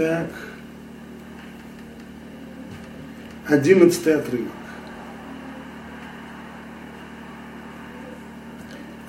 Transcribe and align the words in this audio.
Так. 0.00 0.28
Одиннадцатый 3.46 4.14
отрывок. 4.14 4.48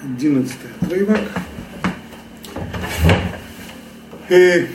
Одиннадцатый 0.03 0.69
отрывок. 0.81 1.19
И 4.27 4.67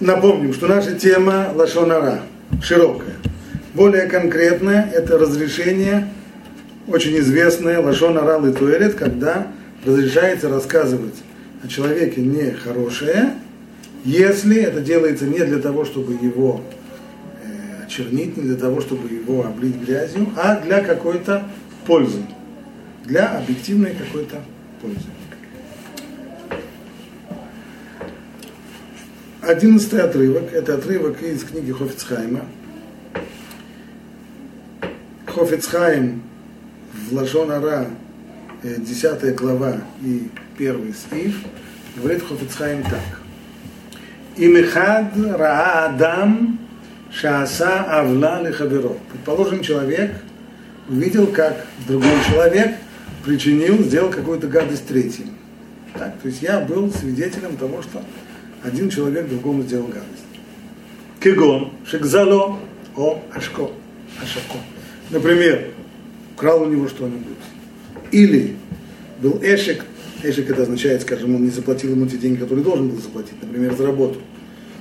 напомним, 0.00 0.52
что 0.52 0.66
наша 0.66 0.94
тема 0.98 1.48
лашонара 1.54 2.20
широкая. 2.62 3.14
Более 3.72 4.04
конкретная– 4.04 4.90
это 4.92 5.16
разрешение, 5.16 6.10
очень 6.88 7.16
известное 7.20 7.80
лашонара 7.80 8.38
литуэлет, 8.38 8.96
когда 8.96 9.46
разрешается 9.86 10.50
рассказывать 10.50 11.16
о 11.62 11.68
человеке 11.68 12.20
нехорошее, 12.20 13.32
если 14.04 14.60
это 14.60 14.80
делается 14.80 15.24
не 15.24 15.38
для 15.38 15.58
того, 15.58 15.84
чтобы 15.86 16.12
его 16.12 16.60
э, 17.42 17.84
очернить, 17.86 18.36
не 18.36 18.42
для 18.42 18.56
того, 18.56 18.82
чтобы 18.82 19.08
его 19.08 19.46
облить 19.46 19.76
грязью, 19.76 20.28
а 20.36 20.60
для 20.60 20.82
какой-то 20.82 21.48
пользы, 21.86 22.22
для 23.04 23.38
объективной 23.38 23.94
какой-то 23.94 24.42
пользы. 24.82 25.08
Одиннадцатый 29.40 30.00
отрывок, 30.00 30.52
это 30.52 30.74
отрывок 30.74 31.22
из 31.22 31.42
книги 31.42 31.72
Хофицхайма. 31.72 32.42
Хофицхайм 35.26 36.22
в 37.08 37.14
Лашонара, 37.14 37.88
10 38.62 39.24
э, 39.24 39.32
глава 39.32 39.80
и 40.02 40.28
первый 40.56 40.92
стих, 40.92 41.34
говорит 41.96 42.22
Хофицхайм 42.22 42.82
так 42.82 43.23
им 44.36 44.56
эхад 44.56 45.12
раа 45.16 45.86
адам 45.86 46.58
шааса 47.12 47.84
авла 47.84 48.40
лихаберо. 48.42 48.94
Предположим, 49.12 49.62
человек 49.62 50.12
увидел, 50.88 51.26
как 51.28 51.66
другой 51.86 52.16
человек 52.28 52.76
причинил, 53.24 53.78
сделал 53.82 54.10
какую-то 54.10 54.46
гадость 54.48 54.86
третьему. 54.86 55.30
Так, 55.94 56.18
то 56.20 56.28
есть 56.28 56.42
я 56.42 56.60
был 56.60 56.92
свидетелем 56.92 57.56
того, 57.56 57.80
что 57.82 58.02
один 58.62 58.90
человек 58.90 59.28
другому 59.28 59.62
сделал 59.62 59.86
гадость. 59.86 60.24
Кегон, 61.20 61.72
шекзало, 61.88 62.58
о, 62.96 63.22
ашко, 63.34 63.70
ашако. 64.20 64.58
Например, 65.10 65.70
украл 66.34 66.62
у 66.62 66.66
него 66.66 66.88
что-нибудь. 66.88 67.38
Или 68.10 68.56
был 69.20 69.38
эшек 69.42 69.84
Эшек 70.24 70.50
это 70.50 70.62
означает, 70.62 71.02
скажем, 71.02 71.34
он 71.34 71.44
не 71.44 71.50
заплатил 71.50 71.90
ему 71.90 72.06
те 72.06 72.16
деньги, 72.16 72.38
которые 72.38 72.64
должен 72.64 72.88
был 72.88 73.00
заплатить, 73.00 73.40
например, 73.42 73.76
за 73.76 73.86
работу. 73.86 74.20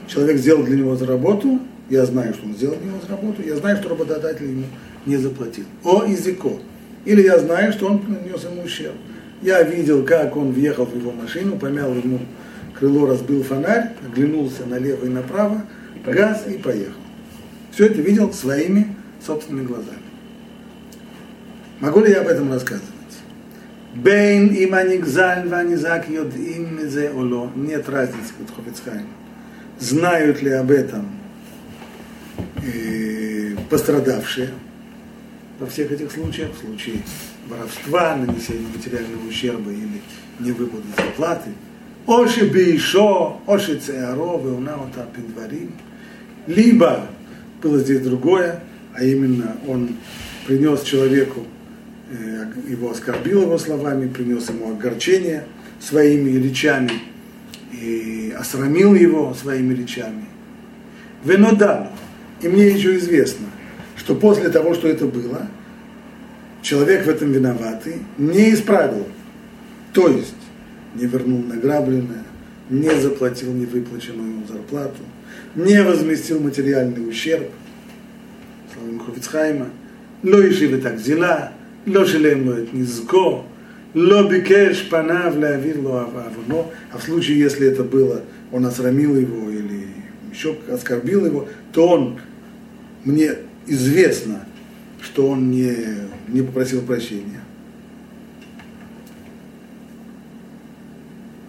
Человек 0.07 0.37
сделал 0.37 0.63
для 0.63 0.77
него 0.77 0.95
за 0.95 1.05
работу, 1.05 1.59
я 1.89 2.05
знаю, 2.05 2.33
что 2.33 2.45
он 2.45 2.55
сделал 2.55 2.75
для 2.77 2.87
него 2.87 2.99
за 3.01 3.09
работу, 3.09 3.41
я 3.43 3.55
знаю, 3.55 3.77
что 3.77 3.89
работодатель 3.89 4.49
ему 4.49 4.65
не 5.05 5.17
заплатил. 5.17 5.65
О, 5.83 6.03
изико. 6.07 6.53
Или 7.05 7.23
я 7.23 7.39
знаю, 7.39 7.73
что 7.73 7.87
он 7.87 8.01
нанес 8.07 8.43
ему 8.43 8.63
ущерб. 8.63 8.95
Я 9.41 9.61
видел, 9.63 10.05
как 10.05 10.37
он 10.37 10.51
въехал 10.51 10.85
в 10.85 10.95
его 10.95 11.11
машину, 11.11 11.57
помял 11.57 11.93
ему 11.93 12.19
крыло, 12.77 13.07
разбил 13.07 13.43
фонарь, 13.43 13.91
оглянулся 14.05 14.65
налево 14.65 15.05
и 15.05 15.09
направо, 15.09 15.63
газ 16.05 16.45
и 16.47 16.57
поехал. 16.57 16.93
Все 17.71 17.87
это 17.87 18.01
видел 18.01 18.31
своими 18.31 18.95
собственными 19.25 19.65
глазами. 19.65 19.97
Могу 21.79 22.01
ли 22.01 22.11
я 22.11 22.21
об 22.21 22.27
этом 22.27 22.51
рассказывать? 22.51 22.92
Бейн 23.95 24.47
им 24.47 24.73
анигзаль 24.73 25.47
ванизак 25.47 26.09
йодим 26.09 26.79
зе 26.89 27.11
оло. 27.11 27.51
Нет 27.55 27.87
разницы, 27.87 28.33
вот 28.39 28.49
Хофицхайм. 28.55 29.07
Знают 29.79 30.41
ли 30.41 30.51
об 30.51 30.71
этом 30.71 31.09
э, 32.63 33.55
пострадавшие 33.69 34.49
во 35.59 35.67
всех 35.67 35.91
этих 35.91 36.11
случаях, 36.11 36.51
в 36.53 36.65
случае 36.65 37.01
воровства, 37.47 38.15
нанесения 38.15 38.67
материального 38.75 39.27
ущерба 39.27 39.71
или 39.71 40.01
невыплаты 40.39 40.87
зарплаты. 40.97 41.49
Оши 42.07 42.47
бейшо, 42.47 43.41
оши 43.45 43.77
цеаро, 43.77 44.39
веунаота 44.43 45.07
пидварим. 45.15 45.71
Либо 46.47 47.07
было 47.61 47.77
здесь 47.79 48.01
другое, 48.01 48.63
а 48.95 49.03
именно 49.03 49.55
он 49.67 49.95
принес 50.47 50.81
человеку 50.81 51.45
его 52.67 52.91
оскорбил 52.91 53.43
его 53.43 53.57
словами, 53.57 54.07
принес 54.07 54.49
ему 54.49 54.71
огорчение 54.71 55.45
своими 55.79 56.31
речами 56.31 56.91
и 57.71 58.33
осрамил 58.37 58.93
его 58.93 59.33
своими 59.33 59.73
речами. 59.73 60.25
Венодал. 61.23 61.89
И 62.41 62.47
мне 62.47 62.67
еще 62.67 62.97
известно, 62.97 63.47
что 63.95 64.15
после 64.15 64.49
того, 64.49 64.73
что 64.73 64.87
это 64.87 65.05
было, 65.05 65.47
человек 66.61 67.05
в 67.05 67.09
этом 67.09 67.31
виноватый 67.31 67.97
не 68.17 68.53
исправил. 68.53 69.07
То 69.93 70.07
есть 70.07 70.35
не 70.95 71.05
вернул 71.05 71.41
награбленное, 71.43 72.23
не 72.69 72.93
заплатил 72.99 73.51
невыплаченную 73.53 74.29
ему 74.29 74.47
зарплату, 74.47 75.01
не 75.55 75.81
возместил 75.83 76.39
материальный 76.39 77.07
ущерб, 77.07 77.49
словами 78.73 78.99
Хофицхайма, 78.99 79.69
но 80.23 80.39
и 80.39 80.81
так 80.81 80.95
взяла, 80.95 81.51
לא 81.86 82.06
שילם 82.06 82.46
לו 82.46 82.58
את 82.58 82.74
נזקו, 82.74 83.44
לא 83.94 84.28
бикеш 84.28 84.82
панав 84.90 85.36
להעביר 85.38 85.80
לו 85.80 86.00
עוונו, 86.00 86.70
а 86.92 86.98
в 86.98 87.02
случае, 87.02 87.38
если 87.38 87.66
это 87.68 87.84
было, 87.84 88.22
он 88.52 88.66
осрамил 88.66 89.16
его 89.16 89.50
или 89.50 89.86
еще 90.32 90.56
оскорбил 90.70 91.26
его, 91.26 91.48
то 91.72 91.88
он, 91.88 92.20
мне 93.04 93.30
известно, 93.66 94.44
что 95.00 95.28
он 95.28 95.50
не, 95.50 95.74
не 96.28 96.42
попросил 96.42 96.82
прощения. 96.82 97.40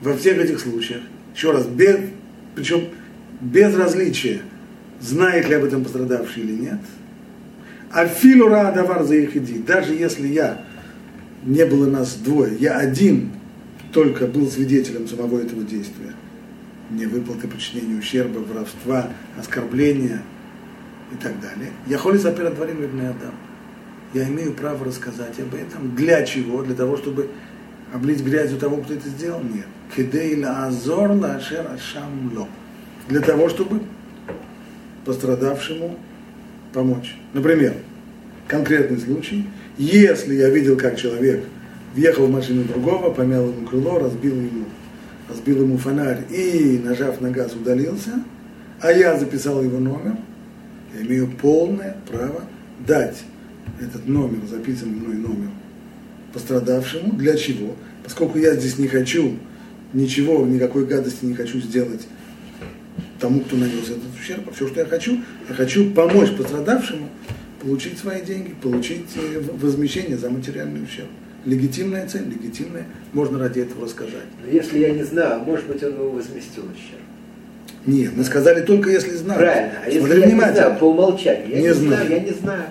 Во 0.01 0.15
всех 0.15 0.37
этих 0.37 0.59
случаях, 0.59 1.01
еще 1.35 1.51
раз, 1.51 1.65
без, 1.65 1.97
причем 2.55 2.85
без 3.41 3.75
различия, 3.75 4.41
знает 5.01 5.49
ли 5.49 5.55
об 5.55 5.65
этом 5.65 5.83
пострадавший 5.83 6.43
или 6.43 6.53
нет – 6.53 6.89
Афилу 7.94 8.48
Раадавар 8.48 9.04
за 9.04 9.14
их 9.14 9.36
иди. 9.36 9.58
Даже 9.58 9.94
если 9.94 10.26
я, 10.26 10.62
не 11.44 11.64
было 11.64 11.88
нас 11.88 12.16
двое, 12.16 12.56
я 12.58 12.76
один 12.76 13.30
только 13.92 14.26
был 14.26 14.50
свидетелем 14.50 15.06
самого 15.06 15.38
этого 15.40 15.62
действия. 15.62 16.12
Не 16.90 17.06
выплаты 17.06 17.46
причинения 17.46 17.96
ущерба, 17.96 18.40
воровства, 18.40 19.10
оскорбления 19.38 20.22
и 21.12 21.22
так 21.22 21.40
далее. 21.40 21.70
Я 21.86 21.98
холи 21.98 22.18
сапера 22.18 22.50
дворим 22.50 22.78
Адам. 22.84 23.34
Я 24.12 24.28
имею 24.28 24.52
право 24.54 24.84
рассказать 24.84 25.38
об 25.38 25.54
этом. 25.54 25.94
Для 25.94 26.24
чего? 26.24 26.62
Для 26.62 26.74
того, 26.74 26.96
чтобы 26.96 27.30
облить 27.92 28.22
грязью 28.22 28.58
того, 28.58 28.78
кто 28.78 28.94
это 28.94 29.08
сделал? 29.08 29.40
Нет. 29.40 29.66
Кедейла 29.94 30.66
азор 30.66 31.12
лашер 31.12 31.66
ашамло. 31.72 32.48
Для 33.08 33.20
того, 33.20 33.48
чтобы 33.48 33.82
пострадавшему 35.04 35.96
помочь. 36.74 37.16
Например, 37.32 37.74
конкретный 38.46 38.98
случай, 38.98 39.46
если 39.78 40.34
я 40.34 40.50
видел, 40.50 40.76
как 40.76 40.96
человек 40.98 41.44
въехал 41.94 42.26
в 42.26 42.30
машину 42.30 42.64
другого, 42.64 43.10
помял 43.10 43.48
ему 43.48 43.66
крыло, 43.66 43.98
разбил 43.98 44.34
ему, 44.34 44.66
разбил 45.28 45.62
ему 45.62 45.78
фонарь 45.78 46.24
и, 46.30 46.80
нажав 46.84 47.20
на 47.20 47.30
газ, 47.30 47.54
удалился, 47.54 48.22
а 48.80 48.92
я 48.92 49.16
записал 49.16 49.62
его 49.62 49.78
номер, 49.78 50.16
я 50.94 51.06
имею 51.06 51.30
полное 51.30 51.96
право 52.10 52.42
дать 52.86 53.22
этот 53.80 54.06
номер, 54.06 54.40
записанный 54.50 55.00
мной 55.00 55.16
номер, 55.16 55.50
пострадавшему. 56.32 57.14
Для 57.14 57.36
чего? 57.36 57.74
Поскольку 58.02 58.38
я 58.38 58.54
здесь 58.54 58.78
не 58.78 58.88
хочу 58.88 59.36
ничего, 59.92 60.44
никакой 60.44 60.84
гадости 60.86 61.24
не 61.24 61.34
хочу 61.34 61.60
сделать 61.60 62.06
тому, 63.20 63.40
кто 63.40 63.56
нанес 63.56 63.84
этот 63.84 64.18
ущерб. 64.20 64.54
Все, 64.54 64.68
что 64.68 64.80
я 64.80 64.86
хочу, 64.86 65.20
я 65.48 65.54
хочу 65.54 65.90
помочь 65.90 66.30
пострадавшему 66.36 67.08
получить 67.60 67.98
свои 67.98 68.20
деньги, 68.22 68.54
получить 68.62 69.06
э, 69.16 69.40
возмещение 69.60 70.18
за 70.18 70.30
материальный 70.30 70.82
ущерб. 70.82 71.08
Легитимная 71.44 72.06
цель, 72.06 72.24
легитимная, 72.28 72.84
можно 73.12 73.38
ради 73.38 73.60
этого 73.60 73.84
рассказать. 73.84 74.26
Но 74.44 74.50
если 74.50 74.78
я 74.78 74.90
не 74.90 75.02
знаю, 75.02 75.40
может 75.40 75.66
быть, 75.66 75.82
он 75.82 75.92
его 75.92 76.10
возместил 76.10 76.64
ущерб. 76.64 77.00
Нет, 77.86 78.12
мы 78.16 78.24
сказали 78.24 78.62
только 78.62 78.90
если 78.90 79.10
знаю. 79.14 79.40
Правильно. 79.40 79.72
А 79.84 79.90
если 79.90 80.20
я 80.20 80.26
не 80.26 80.52
знаю, 80.52 80.76
по 80.78 80.84
умолчанию. 80.84 81.48
Я 81.50 81.56
не, 81.56 81.62
не 81.62 81.74
знаю. 81.74 82.06
знаю, 82.06 82.10
я 82.10 82.20
не 82.20 82.32
знаю. 82.32 82.64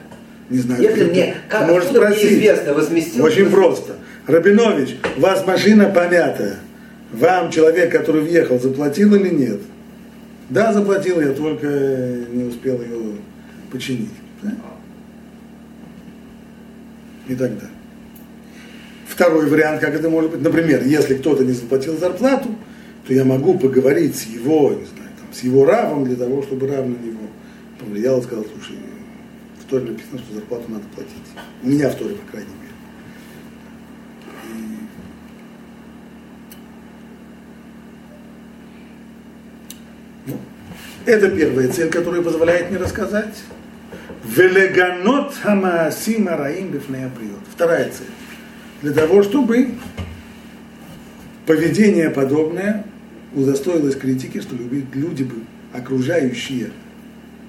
Не 0.50 0.58
знаю. 0.60 0.82
Если 0.82 1.04
мне, 1.06 1.36
как 1.50 1.68
Может 1.68 1.86
откуда 1.86 2.08
мне 2.08 2.16
спросить. 2.16 2.34
известно, 2.34 2.74
возместил. 2.74 3.24
Очень 3.24 3.44
возместил. 3.46 3.64
просто. 3.64 3.96
Рабинович, 4.28 4.98
у 5.18 5.22
вас 5.22 5.46
машина 5.46 5.86
помятая. 5.86 6.58
Вам 7.12 7.52
человек, 7.52 7.92
который 7.92 8.22
въехал, 8.22 8.60
заплатил 8.60 9.14
или 9.16 9.30
нет? 9.30 9.60
Да, 10.54 10.72
заплатил, 10.72 11.20
я 11.20 11.34
только 11.34 11.66
не 12.30 12.44
успел 12.44 12.80
ее 12.80 13.16
починить. 13.72 14.12
Да? 14.44 14.52
И 17.28 17.36
так 17.36 17.56
далее. 17.56 17.70
Второй 19.08 19.48
вариант, 19.48 19.82
как 19.82 19.96
это 19.96 20.12
может 20.12 20.30
быть, 20.30 20.42
например, 20.42 20.84
если 20.84 21.16
кто-то 21.16 21.44
не 21.44 21.54
заплатил 21.54 21.98
зарплату, 21.98 22.50
то 23.08 23.14
я 23.16 23.26
могу 23.26 23.58
поговорить 23.58 24.16
с 24.16 24.28
его, 24.28 24.70
не 24.70 24.86
знаю, 24.86 25.10
там, 25.20 25.34
с 25.34 25.40
его 25.42 25.66
равом 25.66 26.06
для 26.06 26.16
того, 26.16 26.44
чтобы 26.44 26.68
рав 26.68 26.86
на 26.86 27.04
него 27.04 27.28
повлиял 27.80 28.20
и 28.20 28.24
сказал, 28.24 28.46
слушай, 28.46 28.78
в 29.60 29.70
Торе 29.70 29.86
написано, 29.86 30.20
что 30.20 30.36
зарплату 30.36 30.66
надо 30.70 30.84
платить. 30.94 31.14
У 31.64 31.68
меня 31.68 31.90
в 31.90 31.96
Торе, 31.96 32.14
по 32.14 32.32
крайней 32.32 32.50
мере. 32.50 32.64
Ну, 40.26 40.38
это 41.06 41.30
первая 41.30 41.68
цель, 41.70 41.90
которая 41.90 42.22
позволяет 42.22 42.70
мне 42.70 42.80
рассказать. 42.80 43.36
Велеганот 44.26 45.34
хамаасим 45.36 46.30
араим 46.30 46.72
бифнея 46.72 47.10
приют. 47.10 47.40
Вторая 47.54 47.86
цель. 47.86 48.08
Для 48.82 48.94
того, 48.94 49.24
чтобы 49.24 49.70
поведение 51.46 52.10
подобное 52.10 52.86
удостоилось 53.36 53.96
критики, 53.96 54.40
что 54.40 54.56
люди 54.94 55.24
бы, 55.24 55.36
окружающие, 55.74 56.72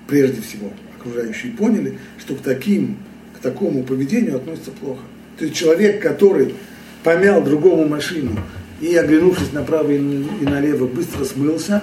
прежде 0.08 0.40
всего, 0.40 0.72
окружающие 0.98 1.52
поняли, 1.52 1.98
что 2.18 2.34
к 2.34 2.40
таким, 2.40 2.96
к 3.36 3.40
такому 3.40 3.84
поведению 3.84 4.36
относится 4.36 4.70
плохо. 4.70 5.02
То 5.38 5.44
есть 5.44 5.56
человек, 5.56 6.02
который 6.02 6.54
помял 7.02 7.42
другому 7.42 7.86
машину 7.86 8.38
и, 8.80 8.94
оглянувшись 8.96 9.52
направо 9.52 9.92
и 9.92 9.98
налево, 10.44 10.86
быстро 10.86 11.24
смылся, 11.24 11.82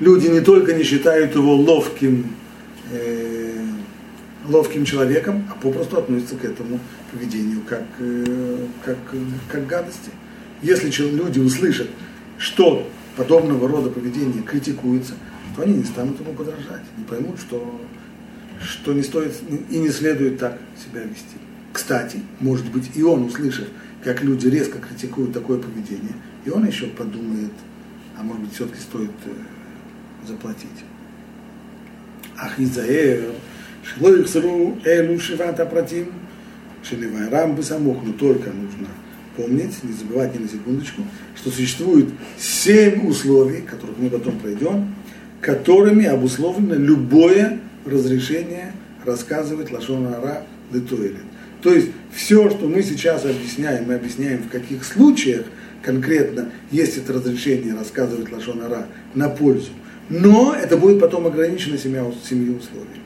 люди 0.00 0.28
не 0.28 0.40
только 0.40 0.74
не 0.74 0.82
считают 0.82 1.34
его 1.34 1.56
ловким, 1.56 2.26
э, 2.90 3.66
ловким 4.46 4.84
человеком, 4.84 5.46
а 5.50 5.54
попросту 5.54 5.98
относятся 5.98 6.36
к 6.36 6.44
этому 6.44 6.80
поведению 7.12 7.60
как, 7.68 7.84
э, 7.98 8.66
как, 8.84 8.96
как 9.50 9.66
гадости. 9.66 10.10
Если 10.62 10.90
люди 11.10 11.38
услышат, 11.38 11.88
что 12.38 12.88
подобного 13.16 13.68
рода 13.68 13.90
поведение 13.90 14.42
критикуется, 14.42 15.14
то 15.54 15.62
они 15.62 15.74
не 15.74 15.84
станут 15.84 16.20
ему 16.20 16.32
подражать, 16.32 16.82
не 16.96 17.04
поймут, 17.04 17.38
что, 17.38 17.80
что 18.60 18.92
не 18.92 19.02
стоит 19.02 19.34
и 19.70 19.78
не 19.78 19.90
следует 19.90 20.38
так 20.38 20.58
себя 20.76 21.02
вести. 21.02 21.36
Кстати, 21.72 22.20
может 22.40 22.70
быть, 22.70 22.90
и 22.94 23.02
он, 23.02 23.24
услышав, 23.24 23.66
как 24.02 24.22
люди 24.22 24.48
резко 24.48 24.78
критикуют 24.78 25.32
такое 25.32 25.58
поведение, 25.58 26.14
и 26.44 26.50
он 26.50 26.66
еще 26.66 26.86
подумает, 26.86 27.52
а 28.16 28.22
может 28.22 28.42
быть, 28.42 28.54
все-таки 28.54 28.80
стоит 28.80 29.10
э, 29.26 29.30
заплатить. 30.26 30.68
Ах, 32.36 32.58
Изаэр, 32.58 33.32
Шило 33.88 34.14
их 34.16 34.86
элу 34.86 35.18
шивата 35.18 35.64
протим, 35.64 36.08
шеливайрам 36.82 37.54
бы 37.54 37.62
самух, 37.62 37.98
но 38.04 38.12
только 38.12 38.50
нужно 38.50 38.88
помнить, 39.36 39.82
не 39.82 39.92
забывать 39.92 40.34
ни 40.34 40.42
на 40.42 40.48
секундочку, 40.48 41.02
что 41.34 41.50
существует 41.50 42.08
семь 42.38 43.06
условий, 43.08 43.62
которых 43.62 43.96
мы 43.98 44.10
потом 44.10 44.38
пройдем, 44.38 44.94
которыми 45.40 46.04
обусловлено 46.06 46.74
любое 46.74 47.60
разрешение 47.86 48.72
рассказывать 49.06 49.70
Лашон 49.70 50.06
Ара 50.08 50.42
Летуэлет. 50.72 51.22
То 51.62 51.72
есть 51.72 51.88
все, 52.12 52.50
что 52.50 52.68
мы 52.68 52.82
сейчас 52.82 53.24
объясняем, 53.24 53.86
мы 53.86 53.94
объясняем, 53.94 54.42
в 54.42 54.48
каких 54.48 54.84
случаях 54.84 55.46
конкретно 55.82 56.50
есть 56.70 56.98
это 56.98 57.14
разрешение 57.14 57.74
рассказывать 57.74 58.30
Лашон 58.30 58.62
Ара 58.62 58.86
на 59.14 59.28
пользу 59.28 59.70
Но 60.09 60.53
это 60.53 60.77
будет 60.77 60.99
потом 60.99 61.27
ограничено 61.27 61.77
семью, 61.77 62.13
семью 62.23 62.57
условиями. 62.57 63.01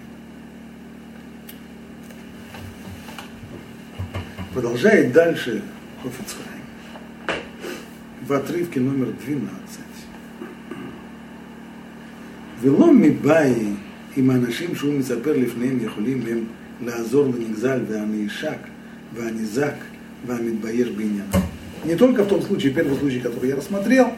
Продолжает 4.54 5.12
дальше 5.14 5.62
Хофицхайм 6.02 6.48
в 8.28 8.34
отрывке 8.34 8.80
номер 8.80 9.14
12. 9.26 9.82
ולא 12.62 12.94
מבאי 12.94 13.54
עם 14.16 14.30
האנשים 14.30 14.76
שהוא 14.76 14.94
מספר 14.94 15.38
לפניהם 15.38 15.80
יכולים 15.82 16.22
הם 16.28 16.44
לעזור 16.86 17.26
לנגזל 17.26 17.80
והנעשק 17.90 18.58
והניזק 19.16 19.74
והמתבייש 20.28 20.90
בעניינו. 20.90 21.48
Не 21.86 21.96
только 21.96 22.24
в 22.24 22.28
том 22.28 22.42
случае, 22.42 22.74
первый 22.74 22.98
случай, 22.98 23.20
который 23.20 23.50
я 23.50 23.56
рассмотрел, 23.56 24.12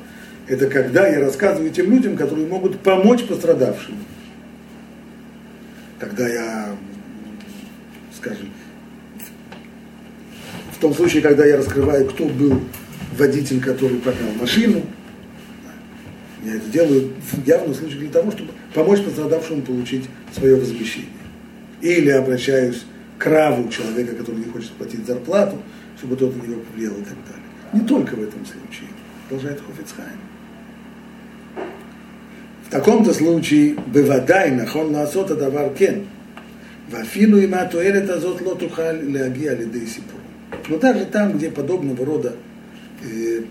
это 0.46 0.68
когда 0.68 1.08
я 1.08 1.20
рассказываю 1.20 1.70
тем 1.70 1.90
людям, 1.90 2.16
которые 2.16 2.46
могут 2.46 2.80
помочь 2.80 3.24
пострадавшим. 3.24 3.96
Когда 5.98 6.28
я, 6.28 6.76
скажем, 8.14 8.50
в 10.72 10.78
том 10.80 10.92
случае, 10.92 11.22
когда 11.22 11.46
я 11.46 11.56
раскрываю, 11.56 12.06
кто 12.06 12.26
был 12.26 12.60
водитель, 13.16 13.60
который 13.60 13.98
прогнал 13.98 14.32
машину, 14.38 14.82
я 16.44 16.56
это 16.56 16.68
делаю 16.68 17.12
в 17.32 17.46
явном 17.46 17.74
случае 17.74 18.00
для 18.00 18.10
того, 18.10 18.30
чтобы 18.30 18.52
помочь 18.74 19.02
пострадавшему 19.02 19.62
получить 19.62 20.10
свое 20.34 20.56
возмещение. 20.56 21.08
Или 21.80 22.10
обращаюсь 22.10 22.84
к 23.18 23.26
раву 23.26 23.70
человека, 23.70 24.14
который 24.14 24.44
не 24.44 24.50
хочет 24.50 24.72
платить 24.72 25.06
зарплату, 25.06 25.62
чтобы 25.96 26.16
тот 26.16 26.36
на 26.36 26.46
него 26.46 26.60
повлиял 26.60 26.92
и 26.94 27.04
так 27.04 27.16
далее. 27.24 27.44
Не 27.72 27.80
только 27.80 28.14
в 28.14 28.22
этом 28.22 28.44
случае, 28.44 28.88
продолжает 29.28 29.62
Хофицхайм 29.66 30.33
В 32.67 32.71
таком-то 32.71 33.13
случае, 33.13 33.75
бывадай, 33.87 34.51
нахон 34.51 34.91
לעשות 34.91 35.31
הדבר 35.31 35.69
כן, 35.75 35.99
ואפילו 36.89 37.39
אם 37.39 37.53
התועלת 37.53 38.09
הזאת 38.09 38.41
לא 38.41 38.55
תוכל 38.59 38.91
להגיע 38.91 39.51
על 39.51 39.61
ידי 39.61 39.87
סיפור. 39.87 40.19
Но 40.69 40.77
также 40.77 41.05
там, 41.05 41.37
где 41.37 41.49
подобного 41.49 42.05
рода, 42.05 42.35
э, 43.03 43.43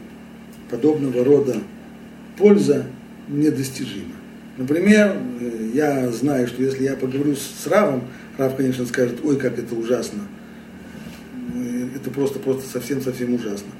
подобного 0.70 1.24
рода 1.24 1.56
польза 2.36 2.86
недостижима. 3.28 4.14
Например, 4.56 5.16
э, 5.40 5.70
я 5.74 6.10
знаю, 6.10 6.46
что 6.48 6.62
если 6.62 6.84
я 6.84 6.94
поговорю 6.96 7.34
с 7.34 7.66
Равом, 7.66 8.04
Рав, 8.36 8.56
конечно, 8.56 8.86
скажет, 8.86 9.18
ой, 9.24 9.36
как 9.36 9.58
это 9.58 9.74
ужасно. 9.74 10.22
Э, 11.54 11.86
это 11.96 12.10
просто, 12.10 12.38
просто 12.38 12.68
совсем-совсем 12.68 13.34
ужасно. 13.34 13.70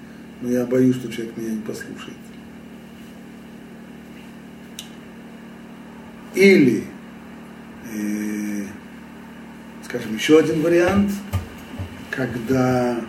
Но 0.41 0.51
я 0.51 0.65
боюсь, 0.65 0.97
что 0.97 1.13
человек 1.13 1.37
меня 1.37 1.51
не 1.51 1.63
послушает. 1.63 2.17
Или, 6.36 6.84
э, 7.94 8.64
скажем, 9.86 10.16
еще 10.16 10.40
один 10.40 10.62
вариант, 10.62 11.12
когда 12.10 13.00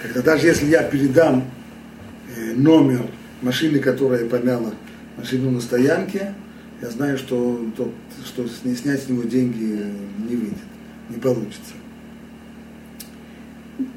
когда 0.00 0.22
даже 0.22 0.46
если 0.46 0.66
я 0.66 0.82
передам 0.82 1.44
э, 2.34 2.54
номер 2.54 3.06
машины, 3.42 3.80
которая 3.80 4.26
помяла 4.26 4.72
машину 5.18 5.50
на 5.50 5.60
стоянке, 5.60 6.34
я 6.80 6.90
знаю, 6.90 7.18
что, 7.18 7.66
тот, 7.76 7.92
что 8.24 8.46
снять 8.48 9.02
с 9.02 9.08
него 9.08 9.24
деньги 9.24 9.82
не 10.18 10.36
выйдет, 10.36 10.58
не 11.10 11.18
получится. 11.18 11.72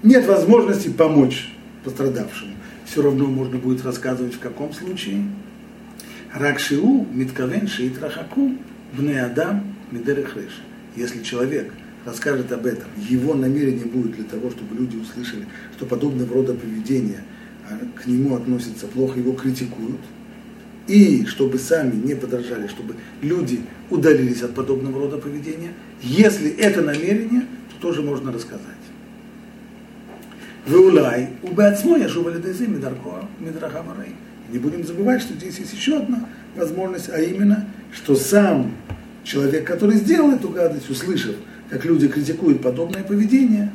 Нет 0.03 0.25
возможности 0.25 0.89
помочь 0.89 1.53
пострадавшему. 1.83 2.58
Все 2.89 3.03
равно 3.03 3.27
можно 3.27 3.59
будет 3.59 3.85
рассказывать 3.85 4.33
в 4.33 4.39
каком 4.39 4.73
случае. 4.73 5.23
Ракшиу 6.33 7.05
миткавен 7.13 7.67
шиитрахаку 7.67 8.55
бне 8.93 9.23
адам 9.23 9.75
мидерехреш. 9.91 10.63
Если 10.95 11.21
человек 11.21 11.71
расскажет 12.03 12.51
об 12.51 12.65
этом, 12.65 12.87
его 12.97 13.35
намерение 13.35 13.85
будет 13.85 14.15
для 14.15 14.23
того, 14.23 14.49
чтобы 14.49 14.75
люди 14.75 14.95
услышали, 14.97 15.45
что 15.75 15.85
подобного 15.85 16.33
рода 16.33 16.55
поведение 16.55 17.23
а, 17.69 17.77
к 17.95 18.07
нему 18.07 18.35
относится 18.35 18.87
плохо, 18.87 19.19
его 19.19 19.33
критикуют, 19.33 20.01
и 20.87 21.27
чтобы 21.27 21.59
сами 21.59 21.95
не 21.95 22.15
подражали, 22.15 22.67
чтобы 22.67 22.95
люди 23.21 23.61
удалились 23.91 24.41
от 24.41 24.55
подобного 24.55 24.99
рода 24.99 25.19
поведения, 25.19 25.73
если 26.01 26.49
это 26.49 26.81
намерение, 26.81 27.41
то 27.41 27.81
тоже 27.81 28.01
можно 28.01 28.31
рассказать. 28.31 28.78
Веулай, 30.65 31.29
убеацмо 31.41 31.97
яшува 31.97 32.29
ледези 32.29 32.67
медарко 32.67 33.27
медрахамарей. 33.39 34.15
Не 34.51 34.59
будем 34.59 34.85
забывать, 34.85 35.21
что 35.21 35.33
здесь 35.33 35.59
есть 35.59 35.73
еще 35.73 35.97
одна 35.97 36.27
возможность, 36.55 37.09
а 37.09 37.21
именно, 37.21 37.67
что 37.93 38.15
сам 38.15 38.71
человек, 39.23 39.65
который 39.65 39.97
сделал 39.97 40.31
эту 40.31 40.49
гадость, 40.49 40.89
услышав, 40.89 41.35
как 41.69 41.85
люди 41.85 42.07
критикуют 42.07 42.61
подобное 42.61 43.03
поведение, 43.03 43.71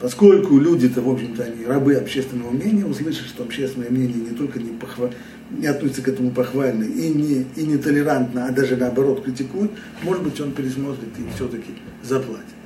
поскольку 0.00 0.58
люди-то, 0.58 1.00
в 1.00 1.10
общем-то, 1.10 1.44
они 1.44 1.64
рабы 1.64 1.94
общественного 1.94 2.50
мнения, 2.50 2.84
услышат, 2.84 3.26
что 3.26 3.42
общественное 3.42 3.90
мнение 3.90 4.30
не 4.30 4.36
только 4.36 4.58
не, 4.58 4.70
похва... 4.70 5.10
не 5.50 5.66
относится 5.66 6.02
к 6.02 6.08
этому 6.08 6.30
похвально 6.30 6.84
и 6.84 7.08
не, 7.08 7.46
и 7.56 7.64
не 7.64 7.78
толерантно, 7.78 8.46
а 8.46 8.52
даже 8.52 8.76
наоборот 8.76 9.24
критикует, 9.24 9.70
может 10.02 10.22
быть, 10.22 10.38
он 10.40 10.52
пересмотрит 10.52 11.08
и 11.18 11.34
все-таки 11.34 11.72
заплатит. 12.02 12.57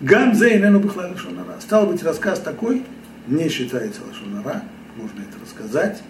Гамзе 0.00 0.56
и 0.56 0.58
Нену 0.60 0.80
Бахла 0.80 1.08
Лашонара. 1.10 1.60
Стал 1.60 1.86
быть, 1.86 2.02
рассказ 2.02 2.40
такой, 2.40 2.82
не 3.26 3.48
считается 3.48 4.00
Лашонара, 4.08 4.62
можно 4.96 5.20
это 5.20 5.38
рассказать. 5.42 6.02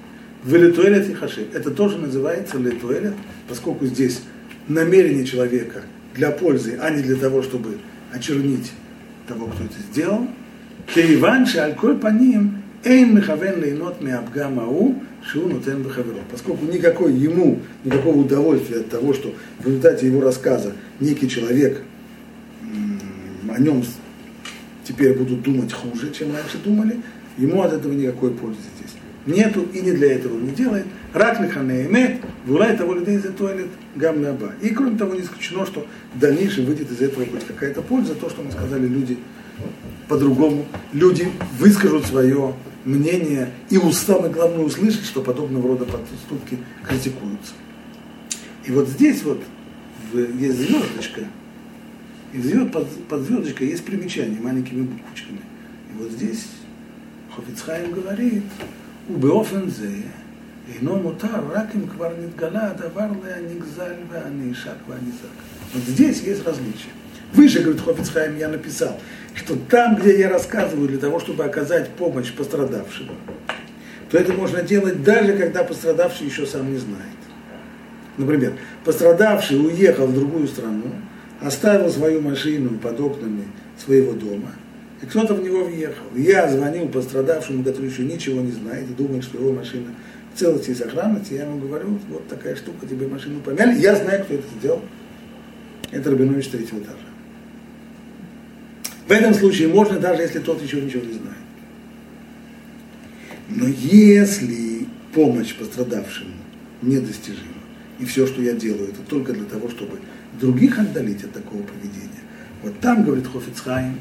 В 0.45 0.55
Литуэлет 0.55 1.09
и 1.09 1.15
Хашиб. 1.15 1.55
Это 1.55 1.71
тоже 1.71 1.99
называется 1.99 2.57
Литуэлет, 2.59 3.15
поскольку 3.49 3.87
здесь 3.87 4.23
намерение 4.69 5.25
человека– 5.25 5.83
для 6.15 6.31
пользы, 6.31 6.79
а 6.81 6.91
не 6.91 7.03
для 7.03 7.17
того, 7.17 7.43
чтобы 7.43 7.79
очернить 8.13 8.73
того, 9.27 9.47
кто 9.47 9.65
это 9.65 9.75
сделал. 9.91 10.27
Кейван 10.93 11.47
шальколь 11.47 11.97
по 11.99 12.09
ним 12.09 12.63
Эйн 12.83 13.15
мехавен 13.15 13.63
лейнот 13.63 14.01
меабгам 14.01 14.59
ау, 14.59 14.97
шиу 15.23 15.49
нутен 15.49 15.83
бехаверо. 15.83 16.21
Поскольку 16.31 16.65
никакой 16.65 17.13
ему, 17.13 17.61
никакого 17.85 18.19
удовольствия 18.19 18.79
от 18.79 18.89
того, 18.89 19.13
что 19.13 19.35
в 19.59 19.67
результате 19.67 20.07
его 20.07 20.21
рассказа 20.21 20.73
некий 20.99 21.29
человек 21.29 21.83
нем 23.61 23.85
теперь 24.85 25.17
будут 25.17 25.43
думать 25.43 25.73
хуже, 25.73 26.13
чем 26.13 26.35
раньше 26.35 26.59
думали, 26.59 27.01
ему 27.39 27.63
от 27.63 27.73
этого 27.73 27.93
никакой 27.93 28.31
пользы 28.31 28.61
здесь 28.77 28.91
нету 29.27 29.67
и 29.73 29.81
не 29.81 29.93
для 29.93 30.15
этого 30.15 30.39
не 30.39 30.51
делает. 30.51 30.87
Рак 31.13 31.41
лиханеемет, 31.41 32.21
вулай 32.47 32.77
того 32.77 32.95
людей 32.95 33.19
за 33.19 33.33
туалет 33.33 33.69
гам 33.97 34.25
аба. 34.25 34.53
И 34.63 34.71
кроме 34.71 34.97
того, 34.97 35.15
не 35.15 35.23
исключено, 35.23 35.67
что 35.67 35.87
в 36.15 36.19
дальнейшем 36.19 36.65
выйдет 36.65 36.91
из 36.91 37.01
этого 37.01 37.27
хоть 37.27 37.47
какая-то 37.47 37.83
польза, 37.83 38.15
то, 38.15 38.31
что 38.31 38.43
мы 38.43 38.51
сказали, 38.51 38.87
люди 38.87 39.19
по-другому, 40.09 40.67
люди 40.93 41.29
выскажут 41.59 42.07
свое 42.07 42.55
мнение, 42.85 43.51
и 43.69 43.79
самое 43.93 44.33
главное 44.33 44.65
услышать, 44.65 45.05
что 45.05 45.21
подобного 45.21 45.69
рода 45.69 45.85
поступки 45.85 46.59
критикуются. 46.87 47.53
И 48.65 48.73
вот 48.73 48.89
здесь 48.89 49.23
вот 49.23 49.43
есть 50.15 50.59
звездочка, 50.59 51.23
и 52.33 52.41
звезд, 52.41 52.71
под, 52.71 52.89
под 53.07 53.23
звездочкой 53.23 53.69
есть 53.69 53.85
примечание 53.85 54.41
маленькими 54.41 54.83
буквочками. 54.83 55.41
И 55.91 55.99
вот 55.99 56.13
здесь 56.13 56.47
Хофицхайм 57.35 57.93
говорит, 57.93 58.45
убеофензе, 59.09 60.05
ино 60.81 60.97
мутар, 60.97 61.43
раким 61.53 61.89
квар 61.89 62.15
гала 62.37 62.75
давар 62.79 63.11
ле 63.25 63.35
анигзаль, 63.35 63.99
ве 64.13 64.19
анишак, 64.19 64.79
ве. 64.87 64.95
Вот 65.75 65.83
здесь 65.85 66.23
есть 66.23 66.47
различие. 66.47 66.93
Выше, 67.33 67.63
говорит 67.63 67.81
Хофицхайм, 67.81 68.37
я 68.37 68.49
написал, 68.49 69.01
что 69.35 69.57
там, 69.69 69.97
где 69.97 70.19
я 70.19 70.29
рассказываю 70.29 70.89
для 70.89 70.99
того, 70.99 71.21
чтобы 71.21 71.45
оказать 71.45 71.91
помощь 71.91 72.33
пострадавшему, 72.33 73.13
то 74.11 74.19
это 74.19 74.33
можно 74.33 74.63
делать 74.63 75.03
даже, 75.03 75.37
когда 75.37 75.63
пострадавший 75.63 76.27
еще 76.27 76.47
сам 76.47 76.73
не 76.73 76.79
знает. 76.79 77.07
Например, 78.17 78.55
пострадавший 78.85 79.65
уехал 79.65 80.07
в 80.07 80.15
другую 80.15 80.49
страну, 80.49 80.93
оставил 81.41 81.91
свою 81.91 82.21
машину 82.21 82.79
под 82.79 83.01
окнами 83.01 83.45
своего 83.79 84.13
дома– 84.13 84.53
и 85.03 85.07
кто-то 85.07 85.35
в 85.35 85.43
него 85.43 85.65
въехал. 85.65 86.05
Я 86.15 86.49
звонил 86.49 86.89
пострадавшему, 86.89 87.65
который 87.65 87.89
еще 87.89 88.03
ничего 88.03 88.41
не 88.41 88.53
знает 88.53 88.89
и 88.89 88.93
думает, 88.93 89.25
что 89.25 89.39
его 89.39 89.53
машина 89.53 89.95
в 90.35 90.39
целости 90.39 90.71
и 90.71 90.75
сохранности. 90.75 91.35
Я 91.35 91.45
ему 91.45 91.59
говорю, 91.59 91.99
вот 92.11 92.29
такая 92.29 92.55
штука, 92.55 92.87
тебе 92.87 93.07
машину 93.07 93.41
помяли. 93.41 93.81
Я 93.81 93.97
знаю, 93.97 94.25
кто 94.25 94.35
это 94.35 94.45
сделал. 94.59 94.83
Это 95.91 96.11
Рабинович 96.11 96.49
третьего 96.49 96.79
этажа. 96.79 96.99
В 99.09 99.11
этом 99.11 99.35
случае 99.35 99.69
можно, 99.69 99.99
даже 99.99 100.23
если 100.23 100.39
тот 100.39 100.63
еще 100.63 100.81
ничего 100.81 101.05
не 101.05 101.15
знает. 101.15 101.37
Но 103.49 103.67
если 103.67 104.87
помощь 105.13 105.57
пострадавшему 105.57 106.31
недостижима, 106.83 107.49
и 107.99 108.05
все, 108.05 108.27
что 108.27 108.41
я 108.41 108.53
делаю, 108.53 108.91
это 108.91 109.01
только 109.09 109.33
для 109.33 109.45
того, 109.45 109.69
чтобы 109.69 109.99
других 110.39 110.79
отдалить 110.79 111.25
от 111.25 111.33
такого 111.33 111.63
поведения. 111.63 112.09
Вот 112.63 112.79
там, 112.81 113.05
говорит 113.05 113.27
Хофицхайм, 113.27 113.99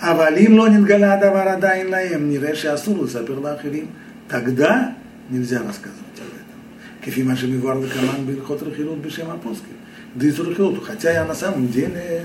Авалим 0.00 0.58
лонин 0.58 0.84
галяда 0.84 1.30
варада 1.30 1.82
инлаем, 1.82 2.30
не 2.30 2.38
реши 2.38 2.68
асуру, 2.68 3.06
заперла 3.06 3.52
ахирим. 3.52 3.88
Тогда 4.28 4.94
нельзя 5.28 5.58
рассказывать 5.58 6.16
об 6.16 6.28
этом. 6.28 7.04
Кефима 7.04 7.36
же 7.36 7.46
миварда 7.48 7.86
каман 7.86 8.24
бин 8.26 8.42
хотрахилут 8.42 8.98
бешем 8.98 9.30
апоским. 9.30 9.76
Да. 10.14 10.80
Хотя 10.86 11.12
я 11.12 11.24
на 11.26 11.34
самом 11.34 11.68
деле 11.68 12.24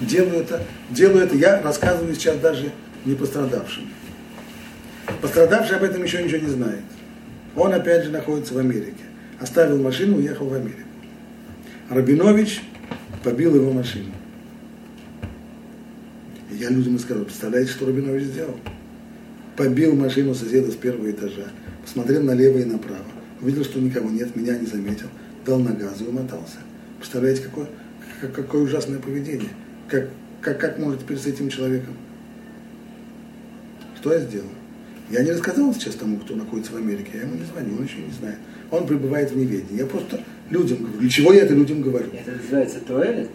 делаю 0.00 0.40
это, 0.40 0.62
делаю 0.88 1.24
это, 1.24 1.36
я 1.36 1.60
рассказываю 1.60 2.14
сейчас 2.14 2.38
даже 2.38 2.72
не 3.04 3.14
пострадавшим. 3.14 3.84
Пострадавший 5.20 5.76
об 5.76 5.82
этом 5.82 6.02
еще 6.02 6.22
ничего 6.22 6.40
не 6.40 6.50
знает. 6.50 6.82
Он 7.54 7.74
опять 7.74 8.04
же 8.04 8.10
находится 8.10 8.54
в 8.54 8.58
Америке. 8.58 9.04
Оставил 9.38 9.80
машину, 9.82 10.16
уехал 10.16 10.48
в 10.48 10.54
Америку. 10.54 10.85
Рабинович 11.88 12.62
побил 13.22 13.54
его 13.54 13.72
машину. 13.72 14.10
Я 16.50 16.70
людям 16.70 16.96
и 16.96 16.98
сказал, 16.98 17.24
представляете, 17.24 17.70
что 17.70 17.86
Рубинович 17.86 18.24
сделал? 18.24 18.56
Побил 19.56 19.94
машину 19.94 20.34
соседа 20.34 20.70
с 20.70 20.74
первого 20.74 21.10
этажа, 21.10 21.46
посмотрел 21.82 22.22
налево 22.22 22.58
и 22.58 22.64
направо, 22.64 23.04
увидел, 23.40 23.64
что 23.64 23.80
никого 23.80 24.10
нет, 24.10 24.34
меня 24.36 24.58
не 24.58 24.66
заметил, 24.66 25.08
дал 25.44 25.60
на 25.60 25.72
газ 25.72 26.00
и 26.00 26.04
умотался. 26.04 26.58
Представляете, 26.98 27.42
какое, 27.42 27.68
какое 28.34 28.62
ужасное 28.62 28.98
поведение? 28.98 29.50
Как, 29.88 30.08
как, 30.40 30.58
как 30.58 30.78
может 30.78 31.00
теперь 31.00 31.18
с 31.18 31.26
этим 31.26 31.48
человеком? 31.48 31.94
Что 34.00 34.12
я 34.12 34.20
сделал? 34.20 34.48
Я 35.10 35.22
не 35.22 35.30
рассказал 35.30 35.72
сейчас 35.72 35.94
тому, 35.94 36.18
кто 36.18 36.34
находится 36.34 36.72
в 36.72 36.76
Америке, 36.76 37.12
я 37.14 37.20
ему 37.22 37.36
не 37.36 37.44
звоню, 37.44 37.76
он 37.76 37.84
еще 37.84 37.98
не 37.98 38.12
знает. 38.12 38.38
Он 38.70 38.86
пребывает 38.86 39.30
в 39.30 39.36
неведении. 39.36 39.78
Я 39.78 39.86
просто 39.86 40.20
людям 40.50 40.78
говорю. 40.78 40.98
Для 40.98 41.08
чего 41.08 41.32
я 41.32 41.42
это 41.42 41.54
людям 41.54 41.82
говорю? 41.82 42.06
Это 42.12 42.36
называется 42.42 42.78
туалет? 42.86 43.28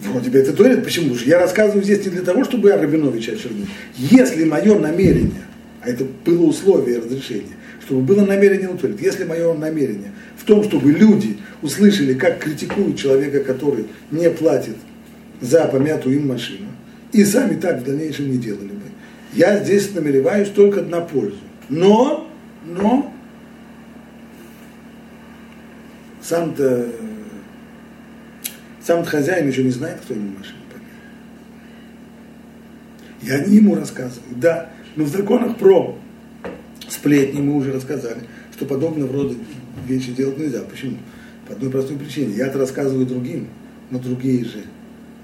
Вроде 0.00 0.30
бы 0.30 0.38
это 0.38 0.52
туалет. 0.52 0.84
Почему 0.84 1.14
же? 1.14 1.24
Я 1.26 1.38
рассказываю 1.40 1.82
здесь 1.82 2.04
не 2.04 2.10
для 2.10 2.22
того, 2.22 2.44
чтобы 2.44 2.68
я 2.68 2.78
Рабиновича 2.78 3.32
очернил. 3.32 3.66
Если 3.96 4.44
мое 4.44 4.78
намерение, 4.78 5.42
а 5.82 5.90
это 5.90 6.04
было 6.24 6.44
условие 6.44 6.98
разрешения, 6.98 7.56
чтобы 7.84 8.02
было 8.02 8.24
намерение 8.24 8.68
на 8.68 8.76
туалет, 8.76 9.00
если 9.00 9.24
мое 9.24 9.54
намерение 9.54 10.12
в 10.36 10.44
том, 10.44 10.62
чтобы 10.62 10.92
люди 10.92 11.38
услышали, 11.62 12.14
как 12.14 12.38
критикуют 12.38 12.96
человека, 12.96 13.40
который 13.40 13.86
не 14.10 14.30
платит 14.30 14.76
за 15.40 15.64
помятую 15.66 16.16
им 16.16 16.28
машину, 16.28 16.66
и 17.12 17.24
сами 17.24 17.58
так 17.58 17.80
в 17.80 17.84
дальнейшем 17.84 18.30
не 18.30 18.38
делали 18.38 18.68
бы, 18.68 18.82
я 19.34 19.62
здесь 19.62 19.94
намереваюсь 19.94 20.48
только 20.48 20.82
на 20.82 21.00
пользу. 21.00 21.38
Но, 21.68 22.28
но, 22.66 23.12
сам-то 26.28 26.88
сам 28.84 29.04
хозяин 29.04 29.48
еще 29.48 29.64
не 29.64 29.70
знает, 29.70 30.00
кто 30.00 30.14
ему 30.14 30.30
машину 30.38 30.58
помыл. 30.70 30.86
Я 33.22 33.44
не 33.44 33.56
ему 33.56 33.74
рассказываю, 33.74 34.36
да. 34.36 34.70
Но 34.96 35.04
в 35.04 35.08
законах 35.08 35.56
про 35.56 35.96
сплетни 36.88 37.40
мы 37.40 37.54
уже 37.54 37.72
рассказали, 37.72 38.20
что 38.54 38.66
подобного 38.66 39.12
рода 39.12 39.34
вещи 39.86 40.12
делать 40.12 40.38
нельзя. 40.38 40.60
Почему? 40.62 40.98
По 41.46 41.54
одной 41.54 41.70
простой 41.70 41.96
причине. 41.96 42.34
Я-то 42.34 42.58
рассказываю 42.58 43.06
другим, 43.06 43.48
но 43.90 43.98
другие 43.98 44.44
же. 44.44 44.64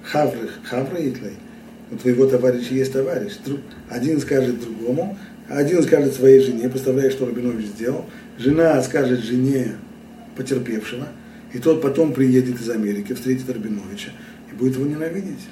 Хавры, 0.05 0.49
хавры 0.65 1.09
итлей. 1.09 1.37
У 1.91 1.97
твоего 1.97 2.27
товарища 2.27 2.75
есть 2.75 2.93
товарищ. 2.93 3.33
Один 3.91 4.21
скажет 4.21 4.61
другому, 4.61 5.19
один 5.49 5.83
скажет 5.83 6.15
своей 6.15 6.41
жене, 6.41 6.69
представляешь, 6.71 7.13
что 7.13 7.27
Рабинович 7.27 7.67
сделал. 7.67 8.07
Жена 8.39 8.83
скажет 8.83 9.21
жене 9.21 9.73
потерпевшего– 10.37 11.09
и 11.55 11.59
тот 11.61 11.81
потом 11.81 12.13
приедет 12.13 12.61
из 12.61 12.69
Америки, 12.69 13.15
встретит 13.15 13.49
Рабиновича 13.49 14.11
и 14.51 14.57
будет 14.57 14.75
его 14.75 14.87
ненавидеть. 14.87 15.47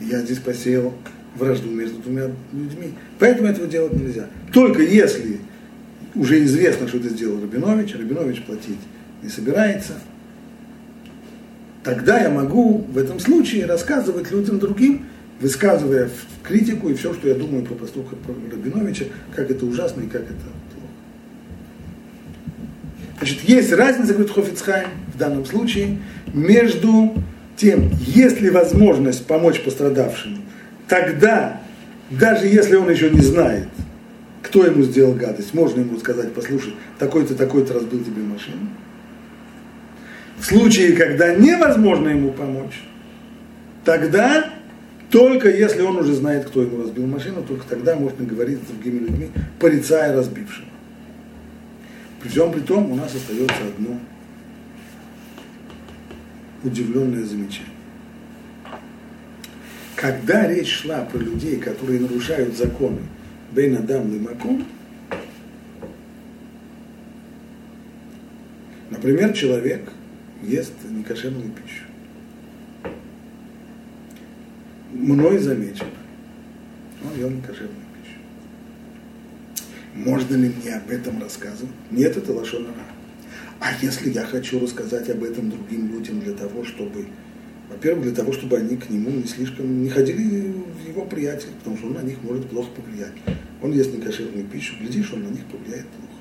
И 0.00 0.06
я 0.06 0.20
здесь 0.20 0.40
посеял 0.40 0.92
вражду 1.36 1.70
между 1.70 1.98
двумя 1.98 2.24
людьми. 2.52 2.92
Поэтому 3.20 3.48
этого 3.48 3.68
делать 3.68 3.92
нельзя. 3.92 4.28
Только 4.52 4.82
если 4.82 5.38
уже 6.16 6.42
известно, 6.44 6.88
что 6.88 6.98
это 6.98 7.08
сделал 7.08 7.40
Рабинович, 7.40 7.94
Рабинович 7.94 8.42
платить 8.42 8.80
не 9.22 9.28
собирается, 9.28 9.94
тогда 11.84 12.20
я 12.20 12.30
могу 12.30 12.78
в 12.78 12.98
этом 12.98 13.20
случае 13.20 13.66
рассказывать 13.66 14.32
людям 14.32 14.58
другим, 14.58 15.06
высказывая 15.40 16.10
критику 16.42 16.88
и 16.88 16.94
все, 16.94 17.14
что 17.14 17.28
я 17.28 17.36
думаю 17.36 17.64
про 17.64 17.74
поступок 17.74 18.18
Рабиновича, 18.50 19.04
как 19.36 19.52
это 19.52 19.64
ужасно 19.64 20.02
и 20.02 20.08
как 20.08 20.22
это 20.22 20.34
Значит, 23.18 23.40
есть 23.42 23.72
разница, 23.72 24.12
говорит 24.12 24.32
Хофицхайм, 24.32 24.88
в 25.14 25.18
данном 25.18 25.44
случае, 25.44 25.98
между 26.32 27.14
тем, 27.56 27.90
есть 28.00 28.40
ли 28.40 28.50
возможность 28.50 29.26
помочь 29.26 29.60
пострадавшему, 29.60 30.38
тогда, 30.88 31.60
даже 32.10 32.46
если 32.46 32.76
он 32.76 32.90
еще 32.90 33.10
не 33.10 33.20
знает, 33.20 33.68
кто 34.42 34.64
ему 34.66 34.82
сделал 34.82 35.14
гадость, 35.14 35.54
можно 35.54 35.80
ему 35.80 35.98
сказать, 35.98 36.32
послушай, 36.32 36.74
такой-то, 36.98 37.34
такой-то 37.34 37.74
разбил 37.74 38.04
тебе 38.04 38.22
машину. 38.22 38.68
В 40.38 40.44
случае, 40.44 40.92
когда 40.92 41.34
невозможно 41.34 42.08
ему 42.08 42.32
помочь, 42.32 42.82
тогда 43.84 44.50
только 45.10 45.48
если 45.48 45.82
он 45.82 45.96
уже 45.96 46.12
знает, 46.14 46.46
кто 46.46 46.62
ему 46.62 46.82
разбил 46.82 47.06
машину, 47.06 47.42
только 47.42 47.64
тогда 47.68 47.94
можно 47.94 48.26
говорить 48.26 48.58
с 48.58 48.66
другими 48.66 48.98
людьми, 48.98 49.30
порицая 49.60 50.14
разбившего. 50.14 50.66
При 52.24 52.30
всем 52.30 52.50
при 52.50 52.60
том 52.60 52.90
у 52.90 52.94
нас 52.94 53.14
остается 53.14 53.66
одно 53.66 54.00
удивленное 56.62 57.22
замечание. 57.22 57.68
Когда 59.94 60.48
речь 60.48 60.70
шла 60.70 61.04
про 61.04 61.18
людей, 61.18 61.58
которые 61.58 62.00
нарушают 62.00 62.56
законы 62.56 63.02
Бейн 63.52 63.76
Адам 63.76 64.10
и 64.10 64.18
Маком, 64.18 64.64
например, 68.88 69.34
человек 69.34 69.92
ест 70.42 70.72
некошерную 70.88 71.50
пищу. 71.50 71.84
Мной 74.92 75.36
замечено, 75.36 75.90
он 77.04 77.18
ел 77.18 77.28
некошерную. 77.28 77.83
Можно 79.94 80.36
ли 80.36 80.50
мне 80.50 80.74
об 80.74 80.90
этом 80.90 81.22
рассказывать? 81.22 81.72
Нет, 81.90 82.16
это 82.16 82.32
лошонара. 82.32 82.74
А 83.60 83.70
если 83.80 84.10
я 84.10 84.24
хочу 84.24 84.58
рассказать 84.58 85.08
об 85.08 85.22
этом 85.22 85.50
другим 85.50 85.92
людям 85.92 86.20
для 86.20 86.32
того, 86.32 86.64
чтобы, 86.64 87.06
во-первых, 87.70 88.04
для 88.04 88.14
того, 88.14 88.32
чтобы 88.32 88.56
они 88.56 88.76
к 88.76 88.90
нему 88.90 89.10
не 89.10 89.24
слишком 89.24 89.82
не 89.82 89.88
ходили 89.88 90.52
в 90.52 90.88
его 90.88 91.04
приятель, 91.04 91.50
потому 91.60 91.76
что 91.76 91.86
он 91.86 91.94
на 91.94 92.02
них 92.02 92.18
может 92.22 92.46
плохо 92.50 92.68
повлиять. 92.74 93.12
Он 93.62 93.72
ест 93.72 93.94
некошерную 93.94 94.44
пищу, 94.46 94.74
глядишь, 94.80 95.12
он 95.12 95.22
на 95.22 95.28
них 95.28 95.44
повлияет 95.46 95.86
плохо. 95.86 96.14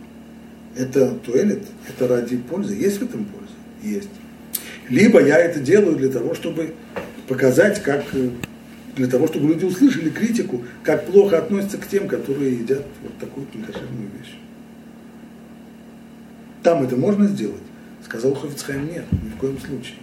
Это 0.75 1.09
туалет, 1.15 1.63
это 1.89 2.07
ради 2.07 2.37
пользы. 2.37 2.75
Есть 2.75 2.99
в 2.99 3.03
этом 3.03 3.25
польза? 3.25 3.53
Есть. 3.81 4.09
Либо 4.87 5.21
я 5.21 5.39
это 5.39 5.59
делаю 5.59 5.95
для 5.95 6.09
того, 6.09 6.35
чтобы 6.35 6.75
показать, 7.27 7.81
как 7.81 8.05
для 8.95 9.07
того, 9.07 9.27
чтобы 9.27 9.47
люди 9.47 9.65
услышали 9.65 10.09
критику, 10.09 10.63
как 10.83 11.05
плохо 11.07 11.39
относятся 11.39 11.77
к 11.77 11.87
тем, 11.87 12.07
которые 12.07 12.53
едят 12.53 12.85
вот 13.01 13.17
такую 13.17 13.47
некошерную 13.53 14.09
вещь. 14.19 14.35
Там 16.61 16.83
это 16.83 16.95
можно 16.95 17.27
сделать? 17.27 17.61
Сказал 18.05 18.35
Хофицхайм, 18.35 18.87
нет, 18.87 19.05
ни 19.11 19.29
в 19.29 19.37
коем 19.37 19.57
случае. 19.59 19.97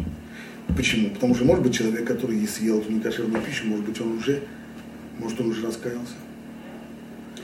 Почему? 0.77 1.11
Потому 1.11 1.35
что, 1.35 1.45
может 1.45 1.63
быть, 1.63 1.75
человек, 1.75 2.07
который 2.07 2.47
съел 2.47 2.79
эту 2.79 2.93
некошерную 2.93 3.43
пищу, 3.43 3.67
может 3.67 3.85
быть, 3.85 4.01
он 4.01 4.19
уже, 4.19 4.41
может, 5.19 5.41
он 5.41 5.49
уже 5.49 5.67
раскаялся. 5.67 6.15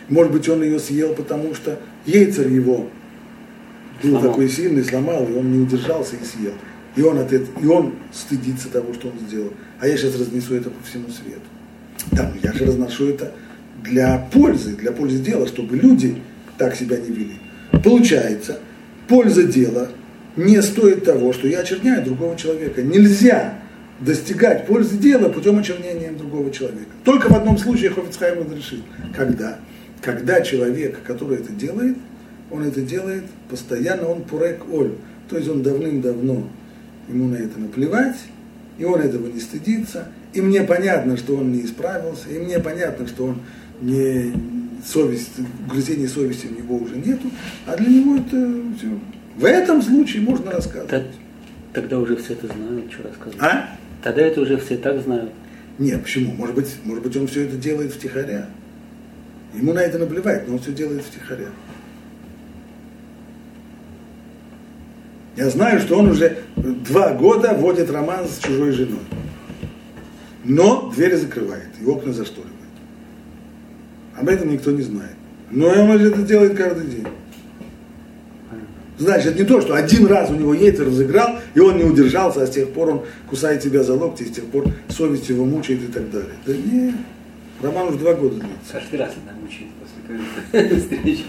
Может 0.09 0.33
быть, 0.33 0.49
он 0.49 0.62
ее 0.62 0.79
съел, 0.79 1.15
потому 1.15 1.55
что 1.55 1.81
яйцер 2.05 2.49
его 2.49 2.88
был 4.03 4.11
сломал. 4.11 4.23
такой 4.23 4.49
сильный, 4.49 4.85
сломал, 4.85 5.26
и 5.29 5.33
он 5.33 5.50
не 5.50 5.59
удержался 5.59 6.17
и 6.17 6.25
съел. 6.25 6.53
И 6.97 7.03
он, 7.03 7.19
от 7.19 7.33
этого, 7.33 7.61
и 7.61 7.67
он 7.67 7.95
стыдится 8.12 8.69
того, 8.69 8.95
что 8.95 9.09
он 9.09 9.15
сделал. 9.29 9.53
А 9.81 9.87
я 9.87 9.97
сейчас 9.97 10.19
разнесу 10.19 10.55
это 10.55 10.71
по 10.71 10.83
всему 10.85 11.09
свету. 11.09 11.43
Да, 12.12 12.33
но 12.33 12.41
я 12.43 12.53
же 12.53 12.65
разношу 12.65 13.09
это 13.09 13.33
для 13.85 14.19
пользы, 14.33 14.75
для 14.76 14.93
пользы 14.93 15.19
дела, 15.19 15.47
чтобы 15.47 15.76
люди 15.76 16.17
так 16.57 16.75
себя 16.75 16.97
не 16.97 17.09
вели. 17.09 17.37
Получается, 17.85 18.61
польза 19.09 19.45
дела 19.45 19.88
не 20.37 20.61
стоит 20.62 21.05
того, 21.05 21.33
что 21.33 21.49
я 21.49 21.61
очерняю 21.61 22.05
другого 22.05 22.37
человека. 22.37 22.83
Нельзя 22.83 23.59
достигать 24.00 24.67
пользы 24.67 24.97
дела 24.97 25.29
путем 25.29 25.59
очернения 25.59 26.12
другого 26.12 26.50
человека. 26.50 26.91
Только 27.05 27.29
в 27.29 27.37
одном 27.37 27.59
случае 27.59 27.91
Хофицхайм 27.91 28.41
разрешит. 28.41 28.81
Когда? 29.15 29.59
Когда 30.03 30.41
человек, 30.41 30.99
который 31.07 31.38
это 31.38 31.53
делает, 31.53 31.97
он 32.50 32.62
это 32.62 32.81
делает 32.81 33.25
постоянно, 33.50 34.09
он 34.09 34.23
пурек 34.23 34.62
оль. 34.71 34.93
То 35.29 35.37
есть 35.37 35.49
он 35.49 35.62
давным-давно 35.62 36.49
ему 37.08 37.28
на 37.28 37.36
это 37.36 37.58
наплевать, 37.58 38.16
и 38.78 38.84
он 38.84 39.00
этого 39.00 39.26
не 39.28 39.40
стыдится, 39.40 40.08
и 40.32 40.40
мне 40.40 40.62
понятно, 40.62 41.16
что 41.16 41.36
он 41.36 41.52
не 41.52 41.64
исправился, 41.64 42.28
и 42.28 42.38
мне 42.38 42.58
понятно, 42.58 43.06
что 43.06 43.26
он 43.26 43.40
не 43.80 44.32
совесть, 44.84 45.32
угрызения 45.66 46.08
совести 46.08 46.46
у 46.46 46.56
него 46.56 46.76
уже 46.76 46.96
нету, 46.96 47.30
а 47.66 47.76
для 47.76 47.88
него 47.88 48.16
это 48.16 48.76
все. 48.78 48.88
В 49.36 49.44
этом 49.44 49.82
случае 49.82 50.22
можно 50.22 50.50
рассказывать. 50.50 51.06
Тогда 51.72 51.98
уже 51.98 52.16
все 52.16 52.32
это 52.32 52.46
знают, 52.46 52.90
что 52.92 53.02
рассказывать. 53.02 53.42
А? 53.42 53.76
Тогда 54.02 54.22
это 54.22 54.40
уже 54.40 54.56
все 54.58 54.76
так 54.76 55.00
знают. 55.02 55.30
Нет, 55.78 56.02
почему? 56.02 56.32
Может 56.32 56.54
быть, 56.54 56.75
может 56.84 57.02
быть, 57.02 57.16
он 57.16 57.26
все 57.26 57.42
это 57.44 57.56
делает 57.56 57.92
втихаря. 57.92 58.46
Ему 59.54 59.72
на 59.72 59.80
это 59.80 59.98
наплевать, 59.98 60.48
но 60.48 60.54
он 60.54 60.60
все 60.60 60.72
делает 60.72 61.02
втихаря. 61.02 61.48
Я 65.37 65.50
знаю, 65.50 65.81
что 65.81 65.99
он 65.99 66.09
уже 66.11 66.38
два 66.57 67.12
года 67.12 67.52
водит 67.52 67.90
роман 67.90 68.26
с 68.26 68.38
чужой 68.38 68.73
женой. 68.73 69.00
Но 70.45 70.90
двери 70.95 71.16
закрывает 71.16 71.69
и 71.81 71.85
окна 71.85 72.12
зашторивает. 72.12 72.55
Об 74.16 74.28
этом 74.28 74.50
никто 74.50 74.71
не 74.71 74.83
знает. 74.83 75.14
Но 75.50 75.66
он 75.69 75.90
это 75.90 76.23
делает 76.23 76.57
каждый 76.57 76.87
день. 76.87 77.07
Значит, 78.99 79.39
не 79.39 79.45
то, 79.45 79.60
что 79.60 79.75
один 79.75 80.06
раз 80.06 80.30
у 80.30 80.34
него 80.34 80.54
яйца 80.54 80.84
разыграл, 80.84 81.39
и 81.54 81.60
он 81.60 81.76
не 81.76 81.84
удержался, 81.84 82.43
а 82.43 82.47
с 82.47 82.50
тех 82.50 82.73
пор 82.73 82.89
он 82.89 83.02
кусает 83.28 83.60
тебя 83.63 83.82
за 83.82 83.93
локти, 83.93 84.23
и 84.23 84.26
с 84.26 84.30
тех 84.30 84.45
пор 84.47 84.65
совесть 84.89 85.28
его 85.28 85.45
мучает 85.45 85.82
и 85.82 85.93
так 85.93 86.10
далее. 86.10 86.32
Да 86.47 86.54
нет, 86.56 86.95
роман 87.60 87.89
уже 87.89 87.99
два 87.99 88.15
года 88.15 88.37
длится. 88.37 88.73
Каждый 88.73 88.99
раз 88.99 89.13
она 89.23 89.39
мучает 89.39 89.69
после 89.78 90.00
каждой 90.50 90.80
встречи. 90.80 91.25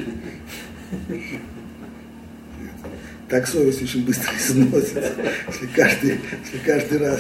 Так 3.30 3.46
совесть 3.48 3.82
очень 3.82 4.06
быстро 4.06 4.32
износится, 4.40 5.12
если 5.48 5.68
каждый, 5.68 6.20
если 6.44 6.58
каждый 6.66 6.98
раз. 7.00 7.20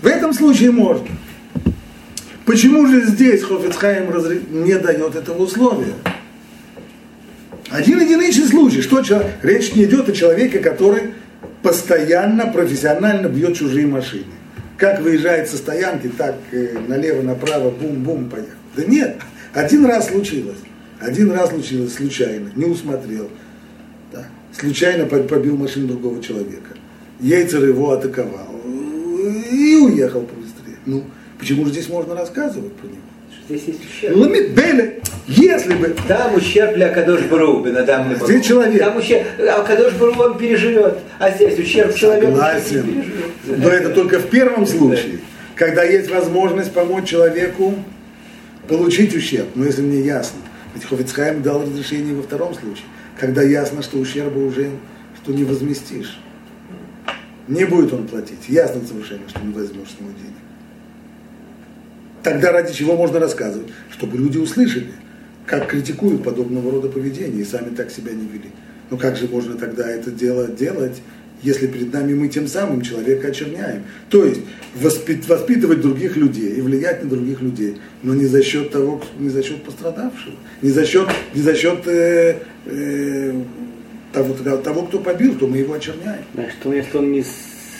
В 0.00 0.06
этом 0.06 0.32
случае 0.32 0.70
можно. 0.70 1.08
Почему 2.46 2.86
же 2.86 3.04
здесь 3.06 3.42
Хофицхайм 3.42 4.10
не 4.64 4.78
дает 4.78 5.14
этого 5.14 5.42
условия? 5.42 5.94
Один 7.70 8.00
единичный 8.00 8.46
случай, 8.46 8.82
что 8.82 9.02
речь 9.42 9.74
не 9.74 9.84
идет 9.84 10.08
о 10.08 10.12
человеке, 10.12 10.58
который 10.58 11.14
постоянно, 11.62 12.46
профессионально 12.46 13.28
бьет 13.28 13.56
чужие 13.56 13.86
машины. 13.86 14.26
Как 14.76 15.00
выезжает 15.00 15.48
со 15.48 15.56
стоянки, 15.56 16.08
так 16.08 16.36
э, 16.52 16.76
налево, 16.86 17.22
направо, 17.22 17.70
бум-бум, 17.70 18.28
поехал. 18.28 18.50
Да 18.76 18.84
нет, 18.84 19.16
один 19.54 19.86
раз 19.86 20.08
случилось. 20.08 20.58
Один 21.04 21.32
раз 21.32 21.50
случилось 21.50 21.94
случайно, 21.94 22.50
не 22.56 22.64
усмотрел. 22.64 23.28
Да. 24.12 24.26
Случайно 24.58 25.04
побил 25.04 25.56
машину 25.56 25.88
другого 25.88 26.22
человека. 26.22 26.70
Яйцер 27.20 27.64
его 27.64 27.92
атаковал. 27.92 28.48
И 29.50 29.76
уехал 29.76 30.22
побыстрее. 30.22 30.78
Ну, 30.86 31.04
почему 31.38 31.66
же 31.66 31.72
здесь 31.72 31.88
можно 31.88 32.14
рассказывать 32.14 32.72
про 32.74 32.86
него? 32.86 32.98
Здесь 33.48 33.64
есть 33.66 33.84
ущерб. 33.84 34.16
Ламит 34.16 34.54
Беле, 34.54 35.02
если 35.28 35.74
бы... 35.74 35.94
Там 36.08 36.34
ущерб 36.34 36.74
для 36.74 36.88
Кадош 36.88 37.20
Бару, 37.24 37.60
Бенадам 37.62 38.14
Здесь 38.24 38.46
человек. 38.46 38.78
Там 38.78 38.96
ущерб, 38.96 39.26
а 39.38 39.62
Кадош 39.62 39.92
он 40.00 40.38
переживет. 40.38 40.98
А 41.18 41.30
здесь 41.30 41.58
ущерб 41.58 41.94
человеку 41.94 42.32
Согласен. 42.32 43.04
Но 43.46 43.68
это 43.68 43.90
только 43.90 44.18
в 44.18 44.30
первом 44.30 44.66
случае, 44.66 45.18
когда 45.54 45.84
есть 45.84 46.10
возможность 46.10 46.72
помочь 46.72 47.08
человеку 47.08 47.74
получить 48.66 49.14
ущерб. 49.14 49.48
Но 49.54 49.66
если 49.66 49.82
мне 49.82 50.00
ясно, 50.00 50.38
ведь 50.74 50.84
Хофицхайм 50.84 51.42
дал 51.42 51.62
разрешение 51.62 52.14
во 52.14 52.22
втором 52.22 52.54
случае, 52.54 52.84
когда 53.18 53.42
ясно, 53.42 53.82
что 53.82 53.98
ущерба 53.98 54.38
уже 54.38 54.70
что 55.24 55.32
не 55.32 55.44
возместишь. 55.44 56.18
Не 57.48 57.64
будет 57.64 57.92
он 57.92 58.06
платить. 58.06 58.48
Ясно 58.48 58.82
совершенно, 58.86 59.28
что 59.28 59.40
не 59.40 59.54
возьмешь 59.54 59.88
с 59.88 60.00
него 60.00 60.10
денег. 60.10 60.34
Тогда 62.22 62.52
ради 62.52 62.74
чего 62.74 62.96
можно 62.96 63.18
рассказывать? 63.18 63.68
Чтобы 63.90 64.18
люди 64.18 64.38
услышали, 64.38 64.92
как 65.46 65.68
критикуют 65.68 66.22
подобного 66.22 66.70
рода 66.70 66.88
поведение 66.88 67.42
и 67.42 67.44
сами 67.44 67.74
так 67.74 67.90
себя 67.90 68.12
не 68.12 68.26
вели. 68.26 68.50
Но 68.90 68.98
как 68.98 69.16
же 69.16 69.28
можно 69.28 69.56
тогда 69.56 69.88
это 69.88 70.10
дело 70.10 70.46
делать, 70.48 71.00
если 71.44 71.66
перед 71.66 71.92
нами 71.92 72.14
мы 72.14 72.28
тем 72.28 72.48
самым 72.48 72.82
человека 72.82 73.28
очерняем? 73.28 73.84
То 74.10 74.24
есть 74.24 74.40
воспитывать 74.74 75.80
других 75.80 76.16
людей 76.16 76.54
и 76.54 76.60
влиять 76.60 77.02
на 77.04 77.10
других 77.10 77.40
людей, 77.40 77.76
но 78.02 78.14
не 78.14 78.26
за 78.26 78.42
счет 78.42 78.70
того, 78.70 79.00
не 79.18 79.28
за 79.28 79.42
счет 79.42 79.62
пострадавшего, 79.62 80.34
не 80.62 80.70
за 80.70 80.84
счет, 80.84 81.08
не 81.34 81.42
за 81.42 81.54
счет 81.54 81.86
э, 81.86 82.38
э, 82.66 83.32
того, 84.12 84.34
того, 84.56 84.82
кто 84.82 84.98
побил, 84.98 85.36
то 85.36 85.46
мы 85.46 85.58
его 85.58 85.74
очерняем. 85.74 86.24
Да, 86.34 86.44
что 86.50 86.72
если 86.72 86.96
он 86.98 87.12
не 87.12 87.24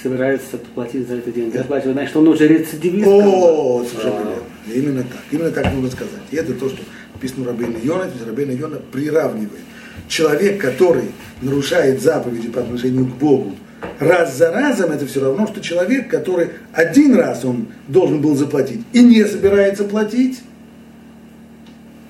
собирается 0.03 0.59
платить 0.74 1.09
за 1.09 1.16
это 1.16 1.33
деньги, 1.33 1.57
заплатить, 1.57 1.92
значит, 1.92 2.16
он 2.16 2.29
уже 2.29 2.46
рецидивист. 2.46 3.07
О, 3.07 3.85
совершенно 3.88 4.18
верно. 4.18 4.44
Именно 4.72 5.03
так. 5.03 5.20
Именно 5.31 5.50
так 5.50 5.72
нужно 5.72 5.90
сказать. 5.90 6.22
И 6.31 6.37
это 6.37 6.53
то, 6.55 6.68
что 6.68 6.83
написано 7.14 7.46
Рабейна 7.46 7.79
Йона, 7.83 8.11
Рабейна 8.27 8.53
Йона 8.53 8.81
приравнивает. 8.92 9.62
Человек, 10.09 10.61
который 10.61 11.11
нарушает 11.40 12.01
заповеди 12.01 12.49
по 12.49 12.61
отношению 12.61 13.07
к 13.07 13.17
Богу, 13.17 13.57
раз 13.99 14.37
за 14.37 14.51
разом, 14.51 14.93
это 14.93 15.07
все 15.07 15.21
равно, 15.21 15.47
что 15.47 15.61
человек, 15.61 16.09
который 16.09 16.51
один 16.73 17.17
раз 17.17 17.45
он 17.45 17.69
должен 17.88 18.21
был 18.21 18.37
заплатить 18.37 18.83
и 18.93 19.03
не 19.03 19.25
собирается 19.25 19.85
платить, 19.85 20.43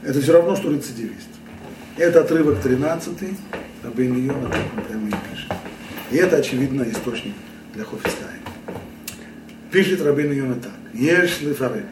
это 0.02 0.20
все 0.20 0.32
равно, 0.32 0.54
что 0.56 0.70
рецидивист. 0.70 1.28
Это 1.96 2.20
отрывок 2.20 2.60
13, 2.60 3.12
Рабейна 3.84 4.16
Йона 4.16 4.48
так 4.48 4.62
он 4.76 4.84
прямо 4.84 5.08
и 5.08 5.10
пишет. 5.10 5.52
И 6.10 6.16
это, 6.16 6.36
очевидно, 6.36 6.84
источник 6.90 7.34
для 7.74 7.84
Хофицхайма. 7.84 8.34
Пишет 9.70 10.02
Рабин 10.02 10.32
Йона 10.32 10.54
так. 10.54 10.72
Еш 10.94 11.40
лефареш. 11.42 11.84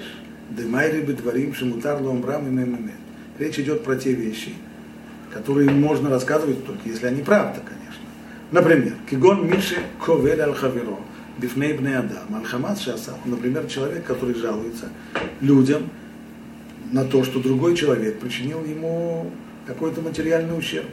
Демайри 0.51 1.01
бедварим 1.03 1.55
шемутар 1.55 2.01
ломбрам 2.01 2.47
и 2.47 2.51
мемемет. 2.51 2.95
Речь 3.39 3.59
идет 3.59 3.85
про 3.85 3.97
те 3.97 4.13
вещи, 4.13 4.55
которые 5.33 5.71
можно 5.71 6.11
рассказывать 6.11 6.65
только 6.65 6.89
если 6.89 7.07
они 7.07 7.23
правда, 7.23 7.61
конечно. 7.61 8.03
Например, 8.51 8.95
Кигон 9.09 9.47
Миши 9.49 9.77
Ковель 10.05 10.41
Аль-Хаверо, 10.41 10.99
Бифней 11.39 11.73
Бне 11.73 11.97
Адам, 11.99 12.35
Аль-Хамас 12.35 12.81
Шаса, 12.81 13.15
например, 13.25 13.67
человек, 13.67 14.05
который 14.05 14.35
жалуется 14.35 14.89
людям 15.41 15.89
на 16.91 17.05
то, 17.05 17.25
что 17.25 17.41
другой 17.41 17.75
человек 17.75 18.21
причинил 18.21 18.63
ему 18.65 19.31
какой-то 19.67 20.03
материальный 20.03 20.57
ущерб. 20.57 20.89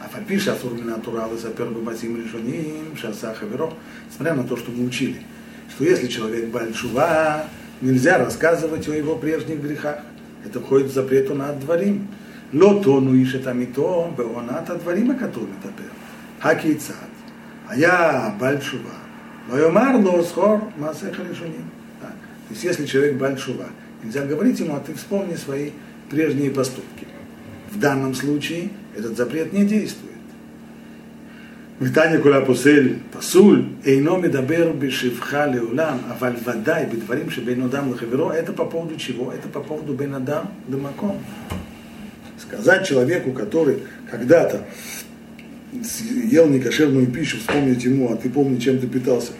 А 0.00 0.08
Фальпи 0.08 0.38
Шасур 0.38 0.74
Минатуралы 0.74 1.38
Сапер 1.38 1.66
Бабасим 1.66 2.22
Решоним 2.22 2.94
Шаса 2.96 3.32
Хаверо, 3.32 3.72
несмотря 4.10 4.34
на 4.34 4.44
то, 4.44 4.56
что 4.56 4.70
мы 4.70 4.84
учили, 4.84 5.22
что 5.74 5.84
если 5.84 6.08
человек 6.08 6.50
Бальшува, 6.50 7.46
нельзя 7.80 8.18
рассказывать 8.18 8.86
о 8.88 8.94
его 8.94 9.16
прежних 9.16 9.62
грехах. 9.62 10.00
Это 10.44 10.60
входит 10.60 10.88
в 10.88 10.94
запрет 10.94 11.34
на 11.34 11.52
дворим. 11.52 12.08
לא 12.53 12.79
תונו 12.83 13.13
איש 13.13 13.35
את 13.35 13.47
עמיתו 13.47 14.11
בעונת 14.15 14.69
הדברים 14.69 15.11
הכתוב 15.11 15.49
מדבר. 15.59 15.89
הכיצד? 16.41 17.11
היה 17.67 18.29
בעל 18.37 18.57
תשובה, 18.57 18.97
לא 19.49 19.63
יאמר 19.63 19.97
לו 20.03 20.23
זכור 20.23 20.59
מעשיך 20.79 21.19
ראשונים. 21.29 21.65
Так. 22.01 22.13
То 22.47 22.53
есть 22.53 22.63
если 22.63 22.85
человек 22.85 23.13
בעל 23.13 23.35
тшува, 23.35 23.67
нельзя 24.03 24.25
говорить 24.25 24.59
ему, 24.59 24.75
а 24.75 24.79
ты 24.79 24.93
вспомни 24.93 25.35
свои 25.35 25.71
прежние 26.09 26.51
поступки. 26.51 27.05
В 27.71 27.79
данном 27.79 28.13
случае 28.13 28.69
этот 28.95 29.15
запрет 29.15 29.53
не 29.53 29.65
действует. 29.65 30.11
ותניא 31.81 32.21
כל 32.23 32.33
הפוסל 32.33 32.87
פסול, 33.11 33.65
אינו 33.85 34.17
מדבר 34.17 34.71
בשבחה 34.79 35.45
לעולם, 35.45 35.97
אבל 36.09 36.33
ודאי 36.43 36.85
בדברים 36.85 37.29
שבין 37.29 37.61
אדם 37.61 37.93
לחברו, 37.93 38.31
это 38.33 38.53
по 38.53 38.65
поводу 38.65 38.97
чего? 38.97 39.33
Это 39.33 39.47
по 39.47 39.59
поводу 39.59 39.93
בין 39.93 40.13
אדם 40.13 40.43
למקום. 40.69 41.17
Сказать 42.40 42.86
человеку, 42.86 43.32
который 43.32 43.78
когда-то 44.10 44.66
ел 46.30 46.48
некошерную 46.48 47.06
пищу, 47.06 47.38
вспомнить 47.38 47.84
ему, 47.84 48.12
а 48.12 48.16
ты 48.16 48.30
помни, 48.30 48.58
чем 48.58 48.78
ты 48.78 48.86
питался 48.86 49.32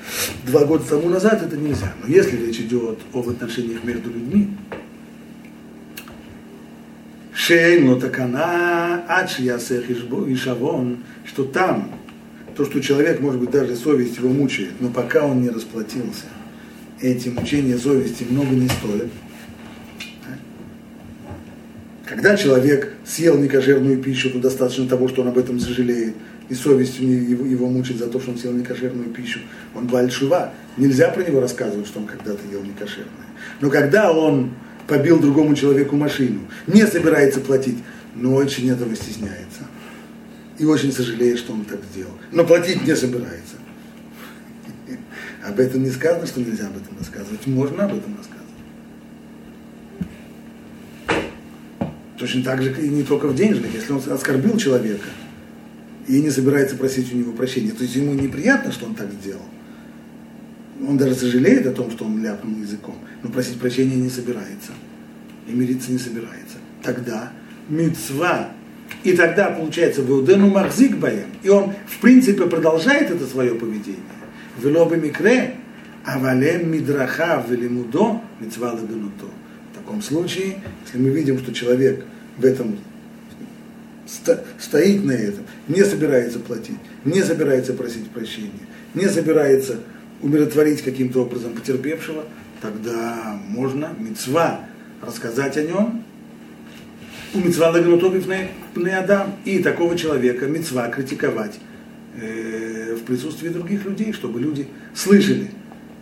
два 0.47 0.65
года 0.65 0.85
тому 0.85 1.09
назад, 1.09 1.43
это 1.43 1.57
нельзя. 1.57 1.93
Но 2.03 2.09
если 2.09 2.37
речь 2.37 2.59
идет 2.59 2.99
об 3.13 3.29
отношениях 3.29 3.85
между 3.85 4.11
людьми, 4.11 4.51
шейн 7.35 7.89
лотакана, 7.89 9.05
ад 9.09 9.31
ясех 9.39 9.91
ишавон, 9.91 10.99
что 11.25 11.45
там, 11.45 11.91
то, 12.57 12.65
что 12.65 12.81
человек, 12.81 13.21
может 13.21 13.41
быть, 13.41 13.51
даже 13.51 13.77
совесть 13.77 14.17
его 14.17 14.31
мучает, 14.31 14.73
но 14.81 14.89
пока 14.89 15.25
он 15.25 15.43
не 15.43 15.51
расплатился, 15.51 16.25
эти 17.01 17.29
мучения 17.29 17.77
совести 17.77 18.25
много 18.29 18.55
не 18.55 18.69
стоят, 18.69 19.09
когда 22.07 22.37
человек 22.37 22.93
съел 23.05 23.37
некошерную 23.37 24.01
пищу, 24.01 24.31
то 24.31 24.39
достаточно 24.39 24.89
того, 24.89 25.09
что 25.09 25.23
он 25.23 25.29
об 25.29 25.39
этом 25.39 25.59
сожалеет, 25.59 26.15
и 26.49 26.55
совесть 26.55 27.01
его, 27.01 27.67
мучает 27.67 27.99
за 27.99 28.07
то, 28.07 28.21
что 28.21 28.31
он 28.31 28.39
съел 28.39 28.53
некошерную 28.53 29.11
пищу, 29.11 29.41
он 29.75 29.89
бальшува. 29.89 30.53
Нельзя 30.77 31.11
про 31.11 31.25
него 31.25 31.41
рассказывать, 31.41 31.89
что 31.89 31.99
он 31.99 32.07
когда-то 32.07 32.41
ел 32.51 32.63
некошерное. 32.63 33.11
Но 33.61 33.71
когда 33.71 34.13
он 34.13 34.53
побил 34.87 35.19
другому 35.19 35.57
человеку 35.57 35.97
машину, 35.97 36.41
не 36.69 36.87
собирается 36.87 37.41
платить, 37.41 37.79
но 38.15 38.35
очень 38.35 38.71
этого 38.71 38.95
стесняется. 38.95 39.63
И 40.59 40.65
очень 40.65 40.93
сожалеет, 40.93 41.39
что 41.39 41.53
он 41.53 41.65
так 41.65 41.81
сделал. 41.93 42.13
Но 42.31 42.45
платить 42.45 42.87
не 42.87 42.95
собирается. 42.95 43.57
Об 45.45 45.59
этом 45.59 45.83
не 45.83 45.91
сказано, 45.91 46.25
что 46.27 46.41
нельзя 46.41 46.67
об 46.69 46.77
этом 46.77 46.97
рассказывать. 46.99 47.47
Можно 47.47 47.85
об 47.85 47.97
этом 47.97 48.17
рассказывать. 48.17 48.36
Точно 52.27 52.43
так 52.43 52.61
же 52.61 52.73
и 52.73 52.89
не 52.89 53.05
только 53.05 53.29
в 53.29 53.37
денежных. 53.37 53.73
Если 53.73 53.93
он 53.93 54.03
оскорбил 54.11 54.57
человека 54.57 55.07
и 56.09 56.21
не 56.21 56.29
собирается 56.29 56.75
просить 56.75 57.15
у 57.15 57.17
него 57.17 57.31
прощения, 57.31 57.71
то 57.71 57.85
есть 57.85 57.95
ему 57.95 58.15
неприятно, 58.15 58.73
что 58.73 58.87
он 58.87 58.97
так 58.97 59.07
сделал. 59.13 59.45
Он 60.85 60.99
даже 60.99 61.15
сожалеет 61.15 61.69
о 61.69 61.71
том, 61.71 61.89
что 61.89 62.05
он 62.05 62.21
ляпнул 62.21 62.59
языком, 62.59 62.97
но 63.23 63.31
просить 63.31 63.61
прощения 63.61 63.95
не 63.95 64.11
собирается. 64.11 64.73
И 65.47 65.53
мириться 65.53 65.93
не 65.93 65.99
собирается. 65.99 66.57
Тогда 66.83 67.31
мецва 67.69 68.49
и 69.05 69.13
тогда 69.13 69.51
получается 69.51 70.03
Веудену 70.03 70.49
Махзик 70.49 70.97
Баем. 70.97 71.29
И 71.45 71.49
он, 71.49 71.75
в 71.87 72.01
принципе, 72.01 72.47
продолжает 72.47 73.09
это 73.09 73.25
свое 73.25 73.55
поведение. 73.55 74.01
Велобы 74.61 74.97
Микре, 74.97 75.55
Авалем 76.05 76.73
Мидраха 76.73 77.45
Велимудо 77.49 78.21
Мецва 78.41 78.73
Лабенуто 78.73 79.27
таком 79.87 80.03
случае, 80.03 80.57
если 80.85 80.99
мы 80.99 81.11
видим, 81.11 81.39
что 81.39 81.55
человек 81.55 82.05
в 82.37 82.45
этом 82.45 82.79
стоит 84.59 85.05
на 85.05 85.13
этом, 85.13 85.45
не 85.69 85.83
собирается 85.83 86.39
платить, 86.39 86.79
не 87.05 87.23
собирается 87.23 87.73
просить 87.73 88.09
прощения, 88.11 88.51
не 88.95 89.09
собирается 89.09 89.81
умиротворить 90.23 90.83
каким-то 90.83 91.23
образом 91.23 91.55
потерпевшего, 91.55 92.25
тогда 92.63 93.39
можно 93.49 93.91
мецва 93.99 94.61
рассказать 95.03 95.57
о 95.57 95.63
нем, 95.63 96.05
у 97.35 97.39
мецва 97.39 97.71
лагнутоби 97.71 98.21
в 98.21 98.95
адам, 98.95 99.37
и 99.45 99.59
такого 99.59 99.97
человека 99.99 100.47
мецва 100.47 100.89
критиковать 100.89 101.59
э, 102.21 102.97
в 102.99 103.05
присутствии 103.05 103.49
других 103.49 103.85
людей, 103.85 104.13
чтобы 104.13 104.41
люди 104.41 104.69
слышали, 104.95 105.51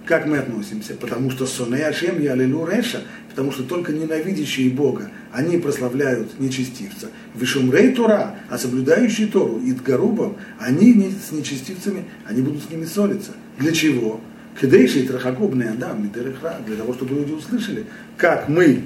как 0.07 0.27
мы 0.27 0.39
относимся, 0.39 0.95
потому 0.95 1.31
что 1.31 1.47
соне 1.47 1.79
я 1.79 2.33
алилу 2.33 2.67
реша, 2.67 3.03
потому 3.31 3.53
что 3.53 3.63
только 3.63 3.93
ненавидящие 3.93 4.71
Бога, 4.71 5.11
они 5.33 5.59
прославляют 5.59 6.39
нечестивца. 6.39 7.09
Вишумрей 7.35 7.95
Тора, 7.95 8.37
а 8.51 8.59
соблюдающие 8.59 9.27
Тору, 9.27 9.59
Идгарубом, 9.65 10.37
они 10.59 10.93
не, 10.93 11.11
с 11.11 11.33
нечестивцами, 11.33 12.05
они 12.27 12.43
будут 12.43 12.65
с 12.65 12.71
ними 12.71 12.85
ссориться. 12.85 13.33
Для 13.59 13.73
чего? 13.73 14.21
Кедейши 14.61 15.01
и 15.01 15.07
Трахакубный 15.07 15.71
Адам, 15.71 16.09
для 16.13 16.77
того, 16.77 16.95
чтобы 16.95 17.17
люди 17.17 17.33
услышали, 17.33 17.87
как 18.17 18.49
мы 18.49 18.85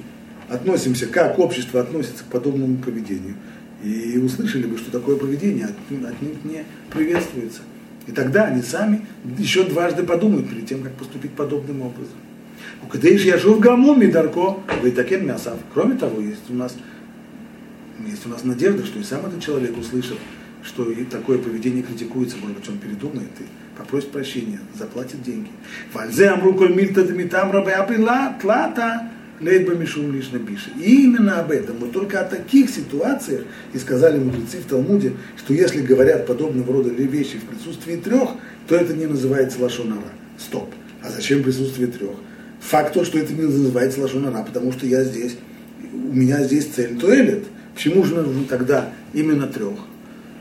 относимся, 0.48 1.06
как 1.06 1.38
общество 1.38 1.80
относится 1.80 2.24
к 2.24 2.28
подобному 2.28 2.78
поведению. 2.78 3.34
И 3.84 4.18
услышали 4.18 4.66
бы, 4.66 4.78
что 4.78 4.90
такое 4.90 5.16
поведение 5.16 5.66
отнюдь 5.66 6.44
не 6.44 6.64
приветствуется. 6.90 7.60
И 8.08 8.12
тогда 8.12 8.46
они 8.46 8.62
сами 8.62 9.06
еще 9.36 9.64
дважды 9.64 10.02
подумают 10.02 10.48
перед 10.48 10.66
тем, 10.66 10.82
как 10.82 10.94
поступить 10.94 11.32
подобным 11.32 11.82
образом. 11.82 12.16
У 12.82 12.86
Кадейш 12.86 13.22
Яшув 13.22 13.60
Гамуми 13.60 14.06
Дарко, 14.06 14.58
Вайтакен 14.82 15.26
Мясав. 15.26 15.58
Кроме 15.74 15.96
того, 15.96 16.20
есть 16.20 16.48
у 16.48 16.54
нас 16.54 16.74
есть 18.06 18.24
у 18.26 18.28
нас 18.28 18.44
надежда, 18.44 18.86
что 18.86 18.98
и 18.98 19.02
сам 19.02 19.26
этот 19.26 19.42
человек 19.42 19.76
услышал, 19.76 20.16
что 20.62 20.90
и 20.90 21.04
такое 21.04 21.38
поведение 21.38 21.82
критикуется, 21.82 22.36
может 22.36 22.56
быть, 22.56 22.68
он 22.68 22.78
передумает 22.78 23.30
и 23.40 23.44
попросит 23.76 24.10
прощения, 24.10 24.60
заплатит 24.78 25.22
деньги. 25.22 25.50
Вальзе 25.92 26.28
амру 26.28 26.54
коль 26.54 26.74
мильта 26.74 27.04
дмитам 27.04 27.50
рабе 27.50 27.72
априла 27.72 28.34
тлата 28.40 29.10
лейба 29.40 29.74
мишум 29.74 30.12
лишь 30.12 30.30
напишет. 30.30 30.72
И 30.78 31.04
именно 31.04 31.40
об 31.40 31.50
этом, 31.50 31.76
вот 31.78 31.92
только 31.92 32.20
о 32.20 32.24
таких 32.24 32.70
ситуациях 32.70 33.42
и 33.72 33.78
сказали 33.78 34.18
мудрецы 34.18 34.58
в 34.58 34.64
Талмуде, 34.64 35.12
что 35.36 35.54
если 35.54 35.80
говорят 35.82 36.26
подобного 36.26 36.72
рода 36.72 36.90
вещи 36.90 37.38
в 37.38 37.44
присутствии 37.44 37.96
трех, 37.96 38.30
то 38.66 38.74
это 38.74 38.94
не 38.94 39.06
называется 39.06 39.60
лашонара. 39.60 40.12
Стоп. 40.38 40.72
А 41.02 41.10
зачем 41.10 41.42
присутствие 41.42 41.88
трех? 41.88 42.12
Факт 42.60 42.94
то, 42.94 43.04
что 43.04 43.18
это 43.18 43.32
не 43.32 43.42
называется 43.42 44.00
лашонара, 44.00 44.42
потому 44.42 44.72
что 44.72 44.86
я 44.86 45.04
здесь, 45.04 45.36
у 45.92 46.14
меня 46.14 46.42
здесь 46.42 46.66
цель 46.66 46.98
туэлет. 46.98 47.44
Почему 47.74 48.04
же 48.04 48.16
нужно 48.16 48.44
тогда 48.44 48.90
именно 49.12 49.46
трех? 49.46 49.78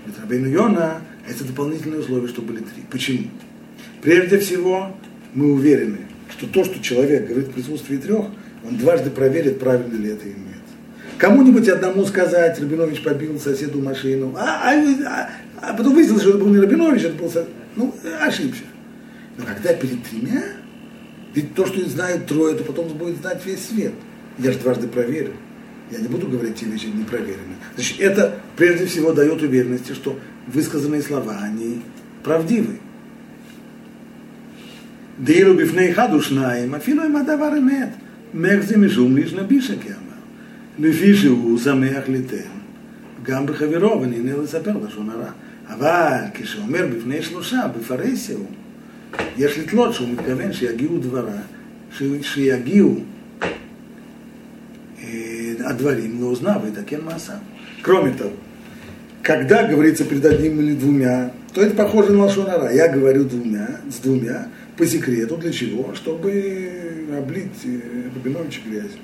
Ведь 0.05 0.19
Рабейну 0.19 0.49
Йона 0.49 1.01
это 1.27 1.43
дополнительные 1.43 1.99
условия, 1.99 2.27
что 2.27 2.41
были 2.41 2.59
три. 2.59 2.83
Почему? 2.89 3.27
Прежде 4.01 4.39
всего, 4.39 4.95
мы 5.33 5.51
уверены, 5.51 5.99
что 6.29 6.47
то, 6.47 6.63
что 6.63 6.81
человек 6.81 7.27
говорит 7.27 7.49
в 7.49 7.51
присутствии 7.51 7.97
трех, 7.97 8.27
он 8.63 8.77
дважды 8.77 9.09
проверит, 9.09 9.59
правильно 9.59 9.95
ли 9.95 10.09
это 10.09 10.25
или 10.25 10.33
нет. 10.33 10.57
Кому-нибудь 11.17 11.67
одному 11.67 12.05
сказать, 12.05 12.59
Рабинович 12.59 13.03
побил 13.03 13.39
соседу 13.39 13.81
машину, 13.81 14.35
а, 14.37 14.71
а, 14.71 14.73
а, 15.05 15.29
а 15.61 15.73
потом 15.73 15.93
выяснилось, 15.93 16.21
что 16.21 16.31
это 16.31 16.39
был 16.39 16.49
не 16.49 16.59
Рабинович, 16.59 17.03
это 17.03 17.15
был 17.15 17.27
сосед. 17.27 17.49
Ну, 17.75 17.93
ошибся. 18.21 18.63
Но 19.37 19.45
когда 19.45 19.73
перед 19.73 20.03
тремя, 20.03 20.43
ведь 21.33 21.53
то, 21.53 21.65
что 21.65 21.87
знают 21.87 22.25
трое, 22.25 22.55
то 22.55 22.63
потом 22.63 22.87
будет 22.89 23.17
знать 23.17 23.45
весь 23.45 23.67
свет. 23.67 23.93
Я 24.39 24.51
же 24.51 24.59
дважды 24.59 24.87
проверил. 24.87 25.33
Я 25.91 25.99
не 25.99 26.07
буду 26.07 26.27
говорить 26.27 26.55
те 26.55 26.65
вещи 26.65 26.87
непроверенные. 26.87 27.57
Значит, 27.75 27.99
это 27.99 28.39
прежде 28.55 28.85
всего 28.87 29.13
дает 29.13 29.41
уверенности, 29.41 29.93
что 29.93 30.19
высказанные 30.47 31.01
слова, 31.01 31.37
они 31.41 31.81
правдивы. 32.23 32.79
Дейру 35.17 35.53
бифней 35.53 35.93
хадушнаем, 35.93 36.75
афилуем 36.75 37.13
мадавары 37.13 37.59
нет. 37.59 37.89
הדבר 38.34 38.52
אמת. 38.52 38.52
מאיך 38.52 38.64
זה 38.64 38.78
משום 38.78 39.16
לישנא 39.16 39.42
בישא 39.42 39.74
כאמר. 39.80 39.96
לפי 40.78 41.16
שהוא 41.16 41.58
שמח 41.58 42.08
ליתן, 42.08 42.36
גם 43.22 43.46
בחברו 43.46 44.02
ונהנה 44.02 44.36
לספר 44.42 44.72
לשון 44.86 45.10
הרע. 45.10 45.30
אבל 45.68 46.18
כשאומר 46.34 46.86
בפני 46.96 47.22
שלושה, 47.22 47.60
בפרהסיה 47.78 48.36
הוא, 48.36 48.46
יש 49.38 49.58
לתלות 49.58 49.94
שהוא 49.94 50.08
מתכוון 50.08 50.52
שיגיעו 50.52 50.98
דברה, 50.98 51.38
שיגיעו 52.22 53.00
הדברים 55.64 56.20
לאוזניו 56.20 56.60
ויתקן 56.64 57.00
מעשיו. 57.04 57.36
Кроме 57.82 58.12
того, 58.12 58.32
когда 59.22 59.64
говорится 59.64 60.04
перед 60.04 60.24
одним 60.24 60.60
или 60.60 60.74
двумя, 60.74 61.32
то 61.52 61.60
это 61.60 61.74
похоже 61.74 62.12
на 62.12 62.24
лошонара. 62.24 62.72
Я 62.72 62.88
говорю 62.88 63.24
двумя, 63.24 63.80
с 63.90 63.96
двумя, 63.98 64.48
по 64.76 64.86
секрету, 64.86 65.36
для 65.36 65.52
чего? 65.52 65.94
Чтобы 65.94 66.75
облить 67.16 67.50
Рабиновича 68.14 68.60
грязью. 68.66 69.00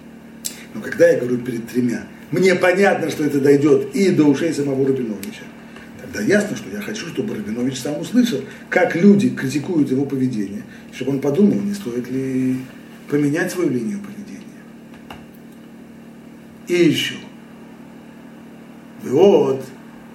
Но 0.75 0.81
когда 0.81 1.09
я 1.09 1.19
говорю 1.19 1.39
перед 1.39 1.67
тремя, 1.69 2.07
мне 2.31 2.55
понятно, 2.55 3.11
что 3.11 3.25
это 3.25 3.41
дойдет 3.41 3.95
и 3.95 4.11
до 4.11 4.25
ушей 4.25 4.53
самого 4.53 4.87
Рабиновича. 4.87 5.45
Тогда 6.01 6.23
ясно, 6.23 6.57
что 6.57 6.71
я 6.71 6.81
хочу, 6.81 7.07
чтобы 7.09 7.35
Рабинович 7.35 7.81
сам 7.81 8.01
услышал, 8.01 8.41
как 8.71 8.95
люди 8.95 9.31
критикуют 9.31 9.91
его 9.91 10.05
поведение, 10.05 10.63
чтобы 10.93 11.13
он 11.13 11.21
подумал, 11.21 11.61
не 11.61 11.75
стоит 11.75 12.11
ли 12.11 12.57
поменять 13.11 13.53
свою 13.53 13.71
линию 13.71 13.99
поведения. 14.01 14.39
И 16.67 16.89
еще. 16.89 17.15
Вот, 19.03 19.65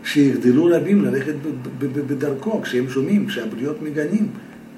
שיגדלו 0.03 0.65
רבים 0.65 1.01
ללכת 1.05 1.35
בדרכו, 1.79 2.61
כשהם 2.61 2.89
שומעים, 2.89 3.27
כשהבריות 3.27 3.81
מגנים, 3.81 4.29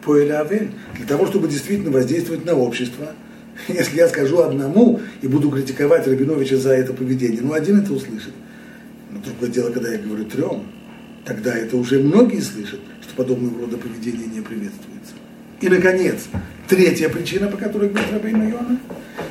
по 0.05 0.19
Элявель, 0.19 0.71
для 0.97 1.07
того, 1.07 1.27
чтобы 1.27 1.49
действительно 1.49 1.91
воздействовать 1.91 2.45
на 2.45 2.55
общество. 2.55 3.13
Если 3.69 3.99
я 3.99 4.09
скажу 4.09 4.41
одному 4.41 5.01
и 5.23 5.29
буду 5.29 5.51
критиковать 5.51 6.07
Рабиновича 6.07 6.57
за 6.57 6.71
это 6.71 6.93
поведение, 6.93 7.41
ну 7.43 7.53
один 7.53 7.81
это 7.81 7.93
услышит. 7.93 8.33
Но 9.11 9.21
другое 9.21 9.51
дело, 9.51 9.71
когда 9.71 9.93
я 9.93 9.99
говорю 9.99 10.25
трем, 10.25 10.65
тогда 11.25 11.55
это 11.55 11.77
уже 11.77 11.99
многие 11.99 12.41
слышат, 12.41 12.81
что 13.03 13.15
подобного 13.15 13.61
рода 13.61 13.77
поведение 13.77 14.27
не 14.27 14.41
приветствуется. 14.41 15.15
И, 15.61 15.69
наконец, 15.69 16.27
третья 16.69 17.09
причина, 17.11 17.49
по 17.49 17.59
которой 17.59 17.91
говорит 17.91 18.13
Рабейна 18.13 18.45
Йона, 18.45 18.81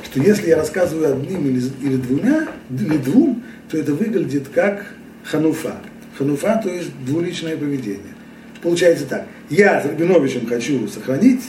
что 0.04 0.20
если 0.20 0.48
я 0.48 0.56
рассказываю 0.56 1.12
одним 1.16 1.48
или, 1.48 1.62
или 1.82 1.96
двумя, 1.96 2.48
или 2.70 2.98
двум, 2.98 3.42
то 3.68 3.76
это 3.76 3.94
выглядит 3.94 4.48
как 4.48 4.94
хануфа. 5.24 5.76
Хануфа, 6.16 6.60
то 6.62 6.68
есть 6.68 6.90
двуличное 7.04 7.56
поведение. 7.56 8.14
Получается 8.62 9.06
так, 9.06 9.26
я 9.48 9.80
с 9.80 9.86
Рабиновичем 9.86 10.46
хочу 10.46 10.86
сохранить 10.86 11.42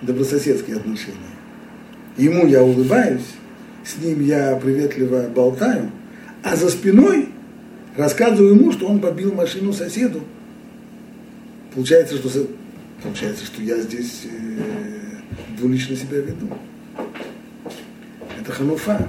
добрососедские 0.00 0.76
отношения. 0.76 1.18
Ему 2.16 2.46
я 2.46 2.62
улыбаюсь, 2.62 3.26
с 3.84 3.96
ним 4.02 4.20
я 4.24 4.56
приветливо 4.56 5.28
болтаю, 5.28 5.90
а 6.42 6.54
за 6.54 6.70
спиной 6.70 7.28
рассказываю 7.96 8.54
ему, 8.54 8.70
что 8.70 8.86
он 8.86 9.00
побил 9.00 9.32
машину 9.32 9.72
соседу. 9.72 10.22
Получается, 11.74 12.16
что, 12.16 12.46
получается, 13.02 13.44
что 13.44 13.62
я 13.62 13.78
здесь 13.80 14.24
э, 14.24 15.56
двулично 15.58 15.96
себя 15.96 16.18
веду. 16.18 16.48
Это 18.40 18.52
хануфа. 18.52 19.08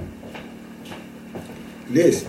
Лесть. 1.90 2.26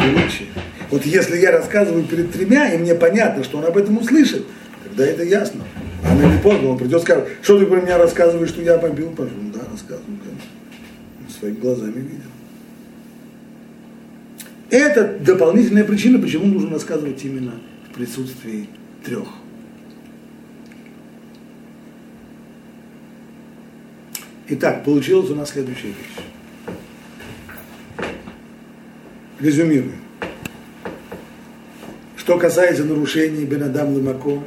Двуличие. 0.00 0.48
Вот 0.90 1.04
если 1.04 1.38
я 1.38 1.52
рассказываю 1.52 2.04
перед 2.04 2.32
тремя, 2.32 2.72
и 2.72 2.78
мне 2.78 2.94
понятно, 2.94 3.44
что 3.44 3.58
он 3.58 3.64
об 3.64 3.76
этом 3.76 3.98
услышит, 3.98 4.44
тогда 4.84 5.06
это 5.06 5.22
ясно. 5.22 5.64
На 6.02 6.34
не 6.34 6.42
поздно, 6.42 6.70
он 6.70 6.78
придет 6.78 7.00
и 7.00 7.02
скажет, 7.02 7.28
что 7.42 7.58
ты 7.58 7.66
про 7.66 7.80
меня 7.80 7.98
рассказываешь, 7.98 8.48
что 8.48 8.62
я 8.62 8.78
побил 8.78 9.10
пожалуйста. 9.10 9.40
Ну 9.40 9.52
да, 9.52 9.60
рассказываю, 9.70 10.18
конечно. 10.18 11.38
Своими 11.38 11.56
глазами 11.56 12.00
видел. 12.00 12.30
Это 14.70 15.18
дополнительная 15.20 15.84
причина, 15.84 16.18
почему 16.18 16.46
нужно 16.46 16.70
рассказывать 16.70 17.24
именно 17.24 17.54
в 17.88 17.94
присутствии 17.94 18.68
трех. 19.04 19.28
Итак, 24.48 24.84
получилась 24.84 25.30
у 25.30 25.34
нас 25.34 25.50
следующая 25.50 25.88
вещь. 25.88 26.24
Резюмируем. 29.40 29.94
Что 32.16 32.36
касается 32.38 32.84
нарушений 32.84 33.46
Бенадам 33.46 33.94
Лымако, 33.94 34.42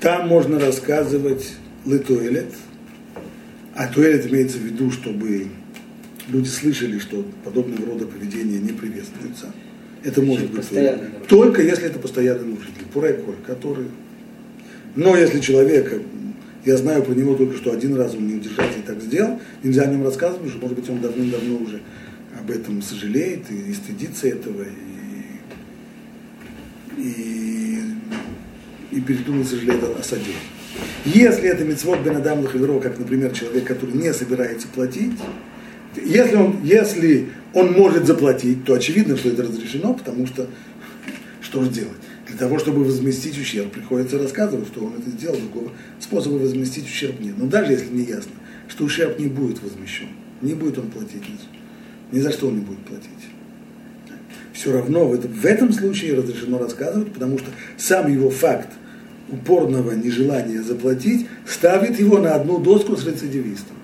там 0.00 0.28
можно 0.28 0.60
рассказывать 0.60 1.54
летуэлет, 1.86 2.52
а 3.74 3.86
туэлет 3.88 4.30
имеется 4.30 4.58
в 4.58 4.62
виду, 4.62 4.90
чтобы 4.90 5.46
люди 6.28 6.48
слышали, 6.48 6.98
что 6.98 7.24
подобного 7.42 7.86
рода 7.86 8.06
поведение 8.06 8.60
не 8.60 8.72
приветствуется. 8.72 9.46
Это 10.04 10.20
может 10.20 10.50
быть 10.50 10.60
Постоянно. 10.60 11.08
только 11.26 11.62
если 11.62 11.86
это 11.86 11.98
постоянный 11.98 12.48
нарушитель, 12.48 12.84
пурайколь, 12.92 13.36
который... 13.46 13.86
Но 14.94 15.16
если 15.16 15.40
человек, 15.40 16.02
я 16.66 16.76
знаю 16.76 17.02
про 17.02 17.14
него 17.14 17.34
только, 17.34 17.56
что 17.56 17.72
один 17.72 17.96
раз 17.96 18.14
он 18.14 18.26
не 18.26 18.34
удержался 18.34 18.78
и 18.78 18.82
так 18.82 19.00
сделал, 19.00 19.40
нельзя 19.62 19.84
о 19.84 19.86
нем 19.86 20.04
рассказывать, 20.04 20.42
потому 20.42 20.50
что, 20.50 20.60
может 20.60 20.78
быть, 20.78 20.90
он 20.90 21.00
давным-давно 21.00 21.56
уже 21.56 21.80
об 22.38 22.50
этом 22.50 22.82
сожалеет 22.82 23.50
и, 23.50 23.70
и 23.70 23.74
стыдится 23.74 24.28
этого, 24.28 24.64
и, 26.96 27.00
и, 27.00 27.80
и 28.90 29.00
передумал 29.00 29.44
сожалеть 29.44 29.82
о, 29.82 30.02
содеянном. 30.02 30.42
Если 31.04 31.48
это 31.48 31.64
мецвод 31.64 32.00
Бенадам 32.00 32.40
Лахаверо, 32.40 32.80
как, 32.80 32.98
например, 32.98 33.32
человек, 33.32 33.64
который 33.64 33.94
не 33.94 34.12
собирается 34.12 34.66
платить, 34.68 35.12
если 36.02 36.36
он, 36.36 36.58
если 36.64 37.28
он 37.52 37.72
может 37.72 38.06
заплатить, 38.06 38.64
то 38.64 38.74
очевидно, 38.74 39.16
что 39.16 39.28
это 39.28 39.44
разрешено, 39.44 39.94
потому 39.94 40.26
что 40.26 40.48
что 41.40 41.62
же 41.62 41.70
делать? 41.70 41.92
Для 42.26 42.36
того, 42.36 42.58
чтобы 42.58 42.82
возместить 42.84 43.38
ущерб, 43.38 43.70
приходится 43.70 44.18
рассказывать, 44.18 44.66
что 44.66 44.84
он 44.84 44.94
это 44.98 45.10
сделал, 45.10 45.36
другого 45.36 45.70
способа 46.00 46.34
возместить 46.34 46.86
ущерб 46.86 47.20
нет. 47.20 47.34
Но 47.38 47.46
даже 47.46 47.72
если 47.72 47.94
не 47.94 48.04
ясно, 48.04 48.32
что 48.66 48.84
ущерб 48.84 49.18
не 49.20 49.26
будет 49.26 49.62
возмещен, 49.62 50.08
не 50.40 50.54
будет 50.54 50.78
он 50.78 50.90
платить, 50.90 51.22
ни 52.14 52.20
за 52.20 52.30
что 52.30 52.46
он 52.46 52.58
не 52.58 52.60
будет 52.60 52.78
платить. 52.80 53.10
Все 54.52 54.72
равно 54.72 55.06
в 55.08 55.14
этом, 55.14 55.32
в 55.32 55.44
этом 55.44 55.72
случае 55.72 56.14
разрешено 56.14 56.58
рассказывать, 56.58 57.12
потому 57.12 57.38
что 57.38 57.48
сам 57.76 58.10
его 58.10 58.30
факт 58.30 58.68
упорного 59.28 59.92
нежелания 59.92 60.62
заплатить 60.62 61.26
ставит 61.44 61.98
его 61.98 62.18
на 62.18 62.34
одну 62.34 62.58
доску 62.58 62.96
с 62.96 63.04
рецидивистом. 63.04 63.76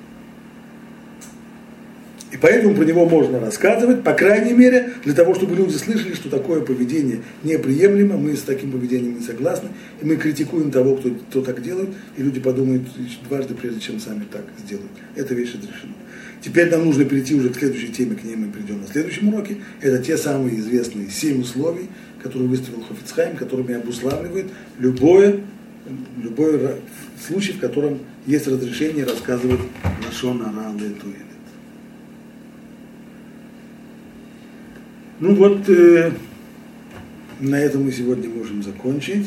Поэтому 2.40 2.74
про 2.74 2.84
него 2.84 3.06
можно 3.06 3.38
рассказывать, 3.38 4.02
по 4.02 4.12
крайней 4.14 4.52
мере, 4.52 4.92
для 5.04 5.14
того, 5.14 5.34
чтобы 5.34 5.56
люди 5.56 5.76
слышали, 5.76 6.14
что 6.14 6.30
такое 6.30 6.60
поведение 6.60 7.20
неприемлемо, 7.42 8.16
мы 8.16 8.34
с 8.34 8.42
таким 8.42 8.72
поведением 8.72 9.18
не 9.18 9.24
согласны, 9.24 9.68
и 10.00 10.06
мы 10.06 10.16
критикуем 10.16 10.70
того, 10.70 10.96
кто, 10.96 11.10
кто 11.10 11.42
так 11.42 11.62
делает, 11.62 11.90
и 12.16 12.22
люди 12.22 12.40
подумают 12.40 12.82
дважды, 13.28 13.54
прежде 13.54 13.80
чем 13.80 14.00
сами 14.00 14.24
так 14.30 14.44
сделают. 14.64 14.90
Эта 15.16 15.34
вещь 15.34 15.54
разрешена. 15.54 15.92
Теперь 16.40 16.70
нам 16.70 16.86
нужно 16.86 17.04
перейти 17.04 17.34
уже 17.34 17.50
к 17.50 17.56
следующей 17.56 17.88
теме, 17.88 18.16
к 18.16 18.24
ней 18.24 18.36
мы 18.36 18.50
придем 18.50 18.80
на 18.80 18.86
следующем 18.86 19.28
уроке. 19.28 19.58
Это 19.82 20.02
те 20.02 20.16
самые 20.16 20.58
известные 20.58 21.10
семь 21.10 21.42
условий, 21.42 21.88
которые 22.22 22.48
выставил 22.48 22.82
Хофицхайм, 22.82 23.36
которыми 23.36 23.74
обуславливает 23.74 24.46
любое, 24.78 25.40
любой 26.22 26.58
случай, 27.26 27.52
в 27.52 27.60
котором 27.60 27.98
есть 28.26 28.46
разрешение 28.46 29.04
рассказывать 29.04 29.60
Лашон 30.06 30.40
Ара 30.40 30.72
Летуэлет. 30.72 31.29
Ну 35.20 35.34
вот, 35.34 35.68
э, 35.68 36.12
на 37.40 37.56
этом 37.56 37.84
мы 37.84 37.92
сегодня 37.92 38.30
можем 38.30 38.62
закончить. 38.62 39.26